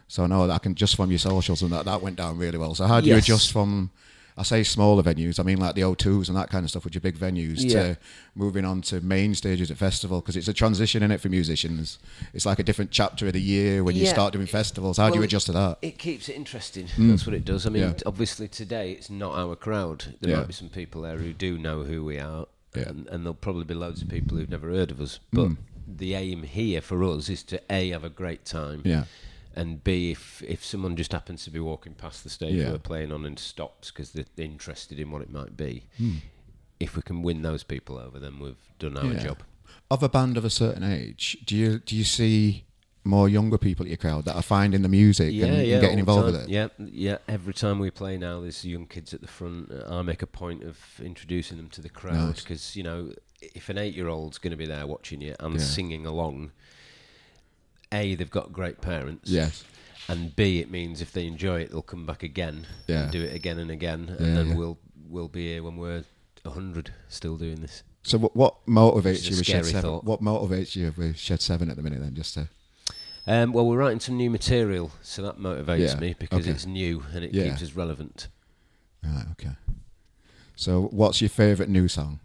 so 0.08 0.24
I 0.24 0.26
know 0.26 0.46
that 0.46 0.54
I 0.54 0.58
can 0.58 0.74
just 0.74 0.96
from 0.96 1.10
your 1.10 1.18
socials 1.18 1.62
and 1.62 1.72
that 1.72 1.84
that 1.86 2.02
went 2.02 2.16
down 2.16 2.36
really 2.38 2.58
well 2.58 2.74
so 2.74 2.86
how 2.86 3.00
do 3.00 3.08
you 3.08 3.16
adjust 3.16 3.52
from 3.52 3.90
I 4.36 4.42
say 4.44 4.62
smaller 4.62 5.02
venues 5.02 5.38
I 5.38 5.42
mean 5.42 5.58
like 5.58 5.74
the 5.74 5.82
O2s 5.82 6.28
and 6.28 6.36
that 6.36 6.48
kind 6.50 6.64
of 6.64 6.70
stuff 6.70 6.84
which 6.84 6.96
are 6.96 7.00
big 7.00 7.16
venues 7.18 7.56
Yeah. 7.58 7.82
to 7.82 7.98
moving 8.34 8.64
on 8.64 8.80
to 8.82 9.00
main 9.00 9.34
stages 9.34 9.70
at 9.70 9.76
festival 9.76 10.20
because 10.20 10.36
it's 10.36 10.48
a 10.48 10.52
transition 10.54 11.02
in 11.02 11.10
it 11.10 11.20
for 11.20 11.28
musicians 11.28 11.98
it's 12.32 12.46
like 12.46 12.58
a 12.58 12.62
different 12.62 12.90
chapter 12.90 13.26
of 13.26 13.32
the 13.34 13.40
year 13.40 13.84
when 13.84 13.94
you 13.96 14.06
start 14.06 14.32
doing 14.32 14.46
festivals 14.46 14.96
how 14.96 15.10
do 15.10 15.18
you 15.18 15.22
adjust 15.24 15.46
to 15.46 15.52
that 15.52 15.78
It 15.82 15.98
keeps 15.98 16.28
it 16.28 16.36
interesting. 16.36 16.86
Mm. 16.96 17.10
That's 17.10 17.26
what 17.26 17.34
it 17.34 17.44
does. 17.44 17.66
I 17.66 17.70
mean, 17.70 17.82
Yeah. 17.82 17.94
obviously 18.06 18.48
today 18.48 18.92
it's 18.92 19.10
not 19.10 19.34
our 19.36 19.54
crowd. 19.56 20.14
There 20.20 20.30
Yeah. 20.30 20.36
might 20.38 20.46
be 20.48 20.52
some 20.54 20.68
people 20.70 21.02
there 21.02 21.18
who 21.18 21.32
do 21.32 21.58
know 21.58 21.82
who 21.84 22.04
we 22.04 22.18
are, 22.18 22.46
Yeah. 22.74 22.88
and, 22.88 23.06
and 23.08 23.24
there'll 23.24 23.34
probably 23.34 23.64
be 23.64 23.74
loads 23.74 24.00
of 24.02 24.08
people 24.08 24.38
who've 24.38 24.48
never 24.48 24.70
heard 24.70 24.90
of 24.90 25.00
us. 25.00 25.18
But 25.32 25.48
Mm. 25.50 25.56
the 25.86 26.14
aim 26.14 26.42
here 26.44 26.80
for 26.80 27.02
us 27.04 27.28
is 27.28 27.42
to 27.44 27.60
a 27.70 27.90
have 27.90 28.04
a 28.04 28.08
great 28.10 28.44
time, 28.44 28.80
yeah 28.84 29.04
and 29.54 29.82
b 29.84 30.10
if 30.10 30.42
if 30.42 30.64
someone 30.64 30.96
just 30.96 31.12
happens 31.12 31.44
to 31.44 31.50
be 31.50 31.60
walking 31.60 31.94
past 31.94 32.24
the 32.24 32.30
stage 32.30 32.54
Yeah. 32.54 32.70
we're 32.72 32.78
playing 32.78 33.12
on 33.12 33.24
and 33.26 33.38
stops 33.38 33.90
because 33.90 34.12
they're 34.12 34.24
interested 34.36 34.98
in 34.98 35.10
what 35.10 35.22
it 35.22 35.30
might 35.30 35.56
be. 35.56 35.84
Hmm. 35.98 36.16
If 36.80 36.96
we 36.96 37.02
can 37.02 37.22
win 37.22 37.42
those 37.42 37.62
people 37.62 37.96
over, 37.98 38.18
then 38.18 38.38
we've 38.40 38.56
done 38.78 38.96
our 38.96 39.12
Yeah. 39.12 39.22
job. 39.22 39.42
of 39.90 40.02
a 40.02 40.08
band 40.08 40.36
of 40.38 40.44
a 40.44 40.50
certain 40.50 40.82
age, 40.82 41.36
do 41.44 41.54
you 41.56 41.78
do 41.78 41.94
you 41.96 42.04
see 42.04 42.64
more 43.04 43.28
younger 43.28 43.58
people 43.58 43.84
at 43.84 43.88
your 43.90 43.96
crowd 43.98 44.24
that 44.24 44.34
are 44.36 44.42
finding 44.42 44.80
the 44.82 44.88
music 44.88 45.34
and, 45.34 45.52
and 45.52 45.80
getting 45.80 45.98
involved 45.98 46.26
with 46.32 46.36
it? 46.42 46.48
Yeah, 46.48 46.68
yeah. 46.78 47.18
Every 47.28 47.52
time 47.52 47.78
we 47.78 47.90
play 47.90 48.16
now, 48.16 48.40
there's 48.40 48.64
young 48.64 48.86
kids 48.86 49.12
at 49.12 49.20
the 49.20 49.26
front. 49.26 49.70
Uh, 49.72 49.98
I 49.98 50.02
make 50.02 50.22
a 50.22 50.26
point 50.26 50.62
of 50.62 50.78
introducing 51.02 51.56
them 51.58 51.68
to 51.70 51.80
the 51.82 51.88
crowd 51.90 52.14
Nice. 52.28 52.42
because 52.42 52.74
you 52.76 52.82
know, 52.84 53.12
if 53.40 53.68
an 53.68 53.76
eight-year-old's 53.76 54.38
going 54.38 54.52
to 54.52 54.56
be 54.56 54.66
there 54.66 54.86
watching 54.86 55.20
you 55.20 55.34
and 55.40 55.54
Yeah. 55.54 55.60
singing 55.60 56.06
along, 56.06 56.52
a 57.92 58.14
they've 58.14 58.30
got 58.30 58.52
great 58.52 58.80
parents. 58.80 59.30
Yes. 59.30 59.64
And 60.08 60.34
B, 60.34 60.58
it 60.60 60.70
means 60.70 61.00
if 61.00 61.12
they 61.12 61.26
enjoy 61.26 61.60
it, 61.60 61.70
they'll 61.70 61.82
come 61.82 62.06
back 62.06 62.22
again 62.22 62.66
Yeah. 62.88 63.04
and 63.04 63.12
do 63.12 63.22
it 63.22 63.34
again 63.34 63.58
and 63.58 63.70
again, 63.70 64.06
Yeah, 64.18 64.26
and 64.26 64.36
then 64.36 64.48
yeah. 64.48 64.54
we'll 64.56 64.78
we'll 65.08 65.28
be 65.28 65.48
here 65.52 65.62
when 65.62 65.76
we're 65.76 66.04
hundred 66.44 66.92
still 67.08 67.36
doing 67.36 67.60
this. 67.60 67.84
So 68.02 68.18
what, 68.18 68.34
what 68.34 68.66
motivates 68.66 69.30
you 69.30 69.36
with 69.36 69.46
Shed 69.46 69.64
Seven? 69.64 69.80
thought. 69.82 70.04
What 70.04 70.20
motivates 70.20 70.74
you 70.74 70.92
with 70.96 71.16
Shed 71.16 71.40
Seven 71.40 71.70
at 71.70 71.76
the 71.76 71.82
minute? 71.82 72.00
Then 72.00 72.14
just 72.16 72.34
to 72.34 72.48
Um, 73.28 73.52
well, 73.52 73.64
we're 73.64 73.76
writing 73.78 74.00
some 74.00 74.16
new 74.16 74.28
material, 74.28 74.90
so 75.02 75.22
that 75.22 75.38
motivates 75.38 75.94
Yeah, 75.94 76.00
me 76.00 76.16
because 76.18 76.40
okay. 76.40 76.50
it's 76.50 76.66
new 76.66 77.04
and 77.14 77.22
it 77.24 77.32
Yeah. 77.32 77.50
keeps 77.50 77.62
us 77.62 77.74
relevant. 77.74 78.26
Right, 79.04 79.26
okay. 79.32 79.52
So, 80.56 80.82
what's 80.90 81.20
your 81.20 81.30
favourite 81.30 81.70
new 81.70 81.86
song? 81.86 82.18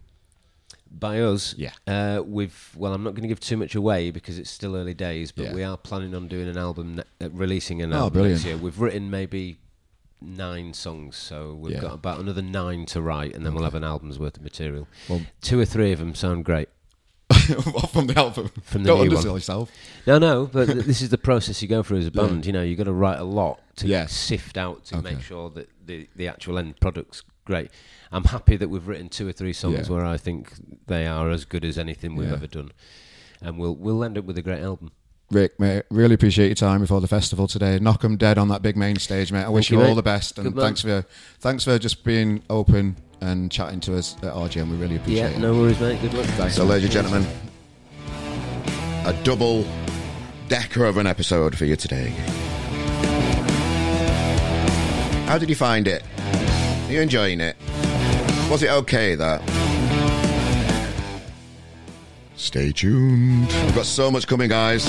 By 0.90 1.20
us, 1.20 1.54
Yeah. 1.56 1.72
uh, 1.86 2.22
we've 2.24 2.70
well, 2.76 2.92
I'm 2.94 3.02
not 3.04 3.10
going 3.10 3.22
to 3.22 3.28
give 3.28 3.40
too 3.40 3.56
much 3.56 3.74
away 3.74 4.10
because 4.10 4.38
it's 4.38 4.50
still 4.50 4.74
early 4.74 4.94
days, 4.94 5.32
but 5.32 5.46
Yeah. 5.46 5.54
we 5.54 5.62
are 5.62 5.76
planning 5.76 6.14
on 6.14 6.28
doing 6.28 6.48
an 6.48 6.56
album, 6.56 6.96
ne- 6.96 7.26
uh, 7.26 7.30
releasing 7.30 7.82
an 7.82 7.92
Oh, 7.92 7.98
album 7.98 8.12
brilliant. 8.14 8.38
next 8.40 8.46
year. 8.46 8.56
We've 8.56 8.80
written 8.80 9.10
maybe 9.10 9.58
nine 10.20 10.72
songs, 10.74 11.16
so 11.16 11.54
we've 11.54 11.74
Yeah. 11.74 11.80
got 11.82 11.92
about 11.94 12.20
another 12.20 12.42
nine 12.42 12.86
to 12.86 13.00
write, 13.02 13.34
and 13.36 13.44
then 13.46 13.54
we'll 13.54 13.64
have 13.64 13.74
an 13.74 13.84
album's 13.84 14.18
worth 14.18 14.36
of 14.38 14.42
material. 14.42 14.88
Well- 15.08 15.22
Two 15.42 15.60
or 15.60 15.64
three 15.64 15.92
of 15.92 15.98
them 15.98 16.14
sound 16.14 16.44
great. 16.44 16.68
From 17.92 18.06
the 18.06 18.14
album. 18.16 18.50
From 18.62 18.82
the 18.84 18.88
Don't 18.88 19.08
new 19.08 19.14
one. 19.14 19.24
yourself. 19.24 19.70
No, 20.06 20.18
no, 20.18 20.46
but 20.46 20.66
th- 20.66 20.84
this 20.86 21.02
is 21.02 21.10
the 21.10 21.18
process 21.18 21.60
you 21.62 21.68
go 21.68 21.82
through 21.82 21.98
as 21.98 22.06
a 22.06 22.10
Yeah. 22.14 22.22
band. 22.26 22.46
You 22.46 22.52
know, 22.52 22.62
you've 22.62 22.78
got 22.78 22.84
to 22.84 22.92
write 22.92 23.18
a 23.20 23.24
lot 23.24 23.60
to 23.76 23.86
Yeah. 23.86 24.06
sift 24.06 24.56
out 24.56 24.86
to 24.86 24.96
Okay. 24.98 25.14
make 25.14 25.22
sure 25.22 25.50
that 25.50 25.68
the, 25.84 26.08
the 26.16 26.26
actual 26.28 26.58
end 26.58 26.80
product's 26.80 27.22
great. 27.44 27.70
I'm 28.12 28.24
happy 28.24 28.56
that 28.56 28.68
we've 28.68 28.86
written 28.88 29.08
two 29.08 29.28
or 29.28 29.32
three 29.32 29.52
songs 29.52 29.88
Yeah. 29.88 29.94
where 29.94 30.04
I 30.04 30.16
think 30.16 30.52
they 30.86 31.06
are 31.06 31.30
as 31.30 31.44
good 31.44 31.64
as 31.64 31.78
anything 31.78 32.16
we've 32.16 32.28
Yeah. 32.28 32.34
ever 32.34 32.46
done, 32.46 32.70
and 33.42 33.58
we'll 33.58 33.74
we'll 33.76 34.02
end 34.04 34.16
up 34.18 34.24
with 34.24 34.38
a 34.38 34.42
great 34.42 34.62
album. 34.62 34.90
Rick, 35.30 35.60
mate, 35.60 35.82
really 35.90 36.14
appreciate 36.14 36.46
your 36.46 36.54
time 36.54 36.80
before 36.80 37.02
the 37.02 37.06
festival 37.06 37.46
today. 37.46 37.78
Knock 37.78 38.02
'em 38.02 38.16
dead 38.16 38.38
on 38.38 38.48
that 38.48 38.62
big 38.62 38.78
main 38.78 38.96
stage, 38.96 39.30
mate. 39.30 39.44
I 39.44 39.50
wish 39.50 39.70
you, 39.70 39.78
you, 39.78 39.84
all 39.86 39.94
the 39.94 40.02
best, 40.02 40.38
and 40.38 40.54
thanks 40.56 40.80
for 40.80 41.04
thanks 41.38 41.64
for 41.64 41.78
just 41.78 42.02
being 42.02 42.42
open 42.48 42.96
and 43.20 43.50
chatting 43.50 43.80
to 43.80 43.96
us 43.98 44.16
at 44.22 44.32
RGM. 44.32 44.70
We 44.70 44.76
really 44.78 44.96
appreciate 44.96 45.24
it. 45.26 45.30
Yeah, 45.32 45.36
it. 45.36 45.40
no 45.40 45.52
worries, 45.54 45.78
mate. 45.80 46.00
Good 46.00 46.14
luck. 46.14 46.24
Thanks. 46.26 46.54
So, 46.54 46.64
ladies 46.64 46.84
and 46.84 46.92
gentlemen, 46.92 47.26
a 49.04 49.12
double 49.22 49.66
decker 50.48 50.86
of 50.86 50.96
an 50.96 51.06
episode 51.06 51.54
for 51.58 51.66
you 51.66 51.76
today. 51.76 52.14
How 55.26 55.36
did 55.36 55.50
you 55.50 55.56
find 55.56 55.86
it? 55.86 56.02
Are 56.86 56.92
you 56.92 57.02
enjoying 57.02 57.40
it? 57.40 57.54
Was 58.50 58.62
it 58.62 58.70
okay 58.70 59.14
that? 59.14 59.42
Stay 62.36 62.72
tuned. 62.72 63.46
We've 63.46 63.74
got 63.74 63.84
so 63.84 64.10
much 64.10 64.26
coming, 64.26 64.48
guys. 64.48 64.88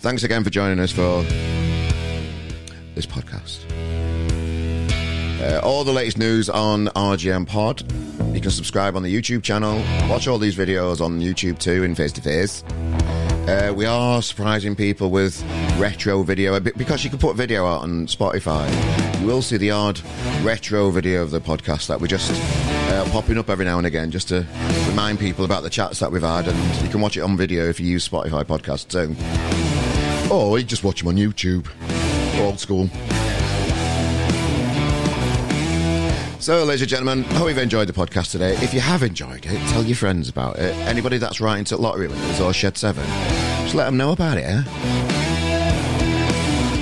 Thanks 0.00 0.24
again 0.24 0.42
for 0.42 0.50
joining 0.50 0.80
us 0.80 0.90
for 0.90 1.22
this 2.94 3.06
podcast. 3.06 3.60
Uh, 5.40 5.60
all 5.62 5.84
the 5.84 5.92
latest 5.92 6.18
news 6.18 6.50
on 6.50 6.88
RGM 6.88 7.46
Pod. 7.46 7.82
You 8.34 8.40
can 8.40 8.50
subscribe 8.50 8.96
on 8.96 9.02
the 9.02 9.14
YouTube 9.14 9.42
channel. 9.42 9.76
Watch 10.08 10.26
all 10.26 10.38
these 10.38 10.56
videos 10.56 11.00
on 11.00 11.20
YouTube 11.20 11.58
too, 11.58 11.84
in 11.84 11.94
face 11.94 12.12
to 12.12 12.20
face. 12.20 12.64
Uh, 13.48 13.72
We 13.74 13.84
are 13.86 14.22
surprising 14.22 14.76
people 14.76 15.10
with 15.10 15.42
retro 15.78 16.22
video 16.22 16.58
because 16.60 17.02
you 17.04 17.10
can 17.10 17.18
put 17.18 17.36
video 17.36 17.66
out 17.66 17.82
on 17.82 18.06
Spotify. 18.06 18.68
You 19.20 19.26
will 19.26 19.42
see 19.42 19.56
the 19.56 19.70
odd 19.70 20.00
retro 20.42 20.90
video 20.90 21.22
of 21.22 21.30
the 21.30 21.40
podcast 21.40 21.88
that 21.88 22.00
we're 22.00 22.06
just 22.06 22.30
uh, 22.92 23.04
popping 23.10 23.38
up 23.38 23.48
every 23.50 23.64
now 23.64 23.78
and 23.78 23.86
again, 23.86 24.10
just 24.10 24.28
to 24.28 24.46
remind 24.88 25.18
people 25.18 25.44
about 25.44 25.62
the 25.62 25.70
chats 25.70 25.98
that 26.00 26.12
we've 26.12 26.22
had. 26.22 26.46
And 26.48 26.82
you 26.84 26.88
can 26.90 27.00
watch 27.00 27.16
it 27.16 27.20
on 27.20 27.36
video 27.36 27.68
if 27.68 27.80
you 27.80 27.86
use 27.86 28.08
Spotify 28.08 28.44
podcast 28.44 28.88
too. 28.88 29.16
Or 30.32 30.58
you 30.58 30.64
just 30.64 30.84
watch 30.84 31.00
them 31.00 31.08
on 31.08 31.16
YouTube. 31.16 31.66
Old 32.40 32.60
school. 32.60 32.88
So, 36.40 36.64
ladies 36.64 36.80
and 36.80 36.88
gentlemen, 36.88 37.22
I 37.26 37.34
hope 37.34 37.48
you've 37.50 37.58
enjoyed 37.58 37.86
the 37.86 37.92
podcast 37.92 38.30
today. 38.32 38.54
If 38.54 38.72
you 38.72 38.80
have 38.80 39.02
enjoyed 39.02 39.44
it, 39.44 39.58
tell 39.68 39.84
your 39.84 39.94
friends 39.94 40.30
about 40.30 40.58
it. 40.58 40.74
Anybody 40.86 41.18
that's 41.18 41.38
writing 41.38 41.66
to 41.66 41.76
Lottery 41.76 42.08
Winners 42.08 42.40
or 42.40 42.54
Shed 42.54 42.78
7, 42.78 43.04
just 43.62 43.74
let 43.74 43.84
them 43.84 43.98
know 43.98 44.12
about 44.12 44.38
it, 44.38 44.44
eh? 44.46 44.62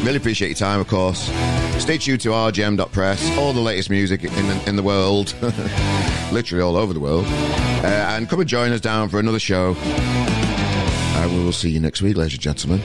Really 0.04 0.16
appreciate 0.18 0.46
your 0.46 0.54
time, 0.54 0.78
of 0.78 0.86
course. 0.86 1.22
Stay 1.82 1.98
tuned 1.98 2.20
to 2.20 2.28
rgm.press, 2.28 3.36
all 3.36 3.52
the 3.52 3.60
latest 3.60 3.90
music 3.90 4.22
in 4.22 4.30
the, 4.30 4.68
in 4.68 4.76
the 4.76 4.82
world, 4.82 5.34
literally 6.32 6.62
all 6.62 6.76
over 6.76 6.92
the 6.92 7.00
world. 7.00 7.24
Uh, 7.26 8.14
and 8.14 8.28
come 8.28 8.38
and 8.38 8.48
join 8.48 8.70
us 8.70 8.80
down 8.80 9.08
for 9.08 9.18
another 9.18 9.40
show. 9.40 9.74
And 9.74 11.36
we 11.36 11.44
will 11.44 11.50
see 11.50 11.70
you 11.70 11.80
next 11.80 12.00
week, 12.00 12.16
ladies 12.16 12.34
and 12.34 12.42
gentlemen. 12.42 12.80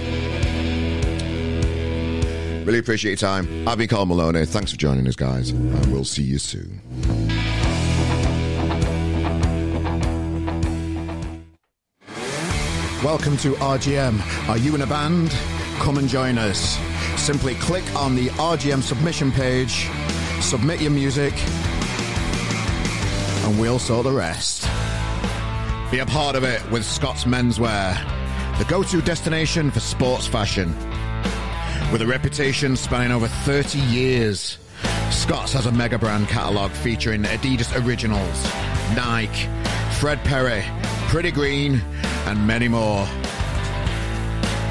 Really 2.66 2.80
appreciate 2.80 3.12
your 3.12 3.18
time. 3.18 3.68
I've 3.68 3.78
been 3.78 3.90
Carl 3.90 4.06
Maloney. 4.06 4.46
Thanks 4.46 4.72
for 4.72 4.78
joining 4.78 5.06
us, 5.08 5.18
guys. 5.18 5.50
And 5.50 5.92
we'll 5.92 6.06
see 6.06 6.24
you 6.24 6.40
soon. 6.40 6.82
Welcome 13.04 13.36
to 13.38 13.54
RGM. 13.56 14.48
Are 14.48 14.58
you 14.58 14.76
in 14.76 14.82
a 14.82 14.88
band? 14.88 15.32
Come 15.80 15.98
and 15.98 16.08
join 16.08 16.38
us. 16.38 16.80
Simply 17.20 17.56
click 17.56 17.84
on 17.96 18.16
the 18.16 18.28
RGM 18.30 18.82
submission 18.82 19.30
page, 19.34 19.90
submit 20.40 20.80
your 20.80 20.92
music, 20.92 21.34
and 23.44 23.60
we'll 23.60 23.78
sort 23.78 24.06
the 24.06 24.12
rest. 24.12 24.70
Be 25.92 26.00
a 26.00 26.06
part 26.06 26.38
of 26.38 26.46
it 26.46 26.62
with 26.72 26.86
Scott's 26.86 27.26
Menswear, 27.26 27.94
the 28.58 28.64
go 28.66 28.84
to 28.84 29.02
destination 29.02 29.70
for 29.70 29.82
sports 29.82 30.28
fashion. 30.28 30.74
With 31.94 32.02
a 32.02 32.08
reputation 32.08 32.76
spanning 32.76 33.12
over 33.12 33.28
30 33.28 33.78
years, 33.78 34.58
Scott's 35.12 35.54
has 35.54 35.68
a 35.68 35.72
mega 35.72 36.00
brand 36.00 36.28
catalogue 36.28 36.72
featuring 36.72 37.22
Adidas 37.22 37.72
Originals, 37.86 38.44
Nike, 38.96 39.48
Fred 40.00 40.18
Perry, 40.24 40.64
Pretty 41.10 41.30
Green, 41.30 41.84
and 42.26 42.48
many 42.48 42.68
more. 42.68 43.06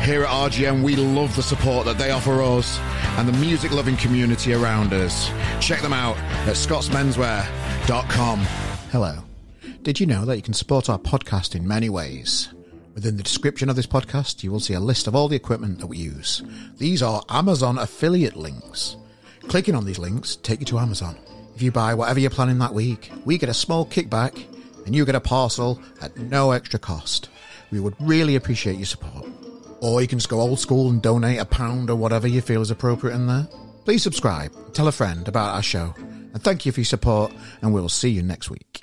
Here 0.03 0.25
at 0.25 0.31
RGM, 0.31 0.83
we 0.83 0.97
love 0.97 1.37
the 1.37 1.45
support 1.45 1.87
that 1.87 1.97
they 1.97 2.11
offer 2.11 2.43
us 2.43 2.81
and 3.17 3.29
the 3.29 3.39
music 3.39 3.71
loving 3.71 3.97
community 3.97 4.53
around 4.53 4.93
us. 4.93 5.31
Check 5.61 5.81
them 5.81 5.93
out 5.93 6.17
at 6.49 6.57
scottsmenswear.com. 6.57 8.39
Hello. 8.91 9.23
Did 9.83 10.01
you 10.01 10.07
know 10.07 10.25
that 10.25 10.35
you 10.35 10.43
can 10.43 10.55
support 10.55 10.91
our 10.91 10.99
podcast 10.99 11.55
in 11.55 11.69
many 11.69 11.89
ways? 11.89 12.49
Within 12.95 13.17
the 13.17 13.23
description 13.23 13.71
of 13.71 13.77
this 13.77 13.87
podcast, 13.87 14.43
you 14.43 14.53
will 14.53 14.61
see 14.61 14.75
a 14.75 14.81
list 14.81 15.07
of 15.07 15.17
all 15.17 15.29
the 15.29 15.37
equipment 15.37 15.79
that 15.79 15.87
we 15.87 15.97
use. 15.97 16.43
These 16.77 17.03
are 17.03 17.23
Amazon 17.31 17.79
affiliate 17.79 18.37
links. 18.37 18.97
Clicking 19.49 19.75
on 19.75 19.87
these 19.87 19.99
links 19.99 20.37
take 20.37 20.61
you 20.61 20.67
to 20.67 20.79
Amazon. 20.79 21.17
If 21.55 21.63
you 21.63 21.73
buy 21.73 21.95
whatever 21.95 22.21
you're 22.21 22.31
planning 22.31 22.59
that 22.59 22.75
week, 22.75 23.11
we 23.25 23.39
get 23.39 23.49
a 23.49 23.55
small 23.55 23.87
kickback 23.87 24.45
and 24.85 24.95
you 24.95 25.05
get 25.05 25.15
a 25.15 25.21
parcel 25.21 25.81
at 26.01 26.17
no 26.17 26.51
extra 26.51 26.79
cost. 26.79 27.31
We 27.71 27.81
would 27.81 27.95
really 27.99 28.37
appreciate 28.37 28.77
your 28.77 28.87
support. 28.87 29.27
Or 29.81 30.03
you 30.03 30.07
can 30.07 30.19
just 30.19 30.29
go 30.29 30.41
old 30.41 30.61
school 30.61 30.91
and 30.91 31.03
donate 31.03 31.41
a 31.41 31.45
pound 31.45 31.89
or 31.89 31.97
whatever 31.97 32.29
you 32.29 32.41
feel 32.41 32.63
is 32.63 32.71
appropriate 32.71 33.15
in 33.15 33.27
there. 33.27 33.49
Please 33.85 34.03
subscribe, 34.03 34.53
tell 34.75 34.87
a 34.87 34.93
friend 34.93 35.27
about 35.27 35.55
our 35.55 35.63
show, 35.63 35.95
and 35.99 36.43
thank 36.43 36.65
you 36.65 36.73
for 36.73 36.81
your 36.81 36.85
support, 36.85 37.33
and 37.63 37.75
we'll 37.75 37.89
see 37.89 38.11
you 38.11 38.23
next 38.23 38.49
week. 38.49 38.82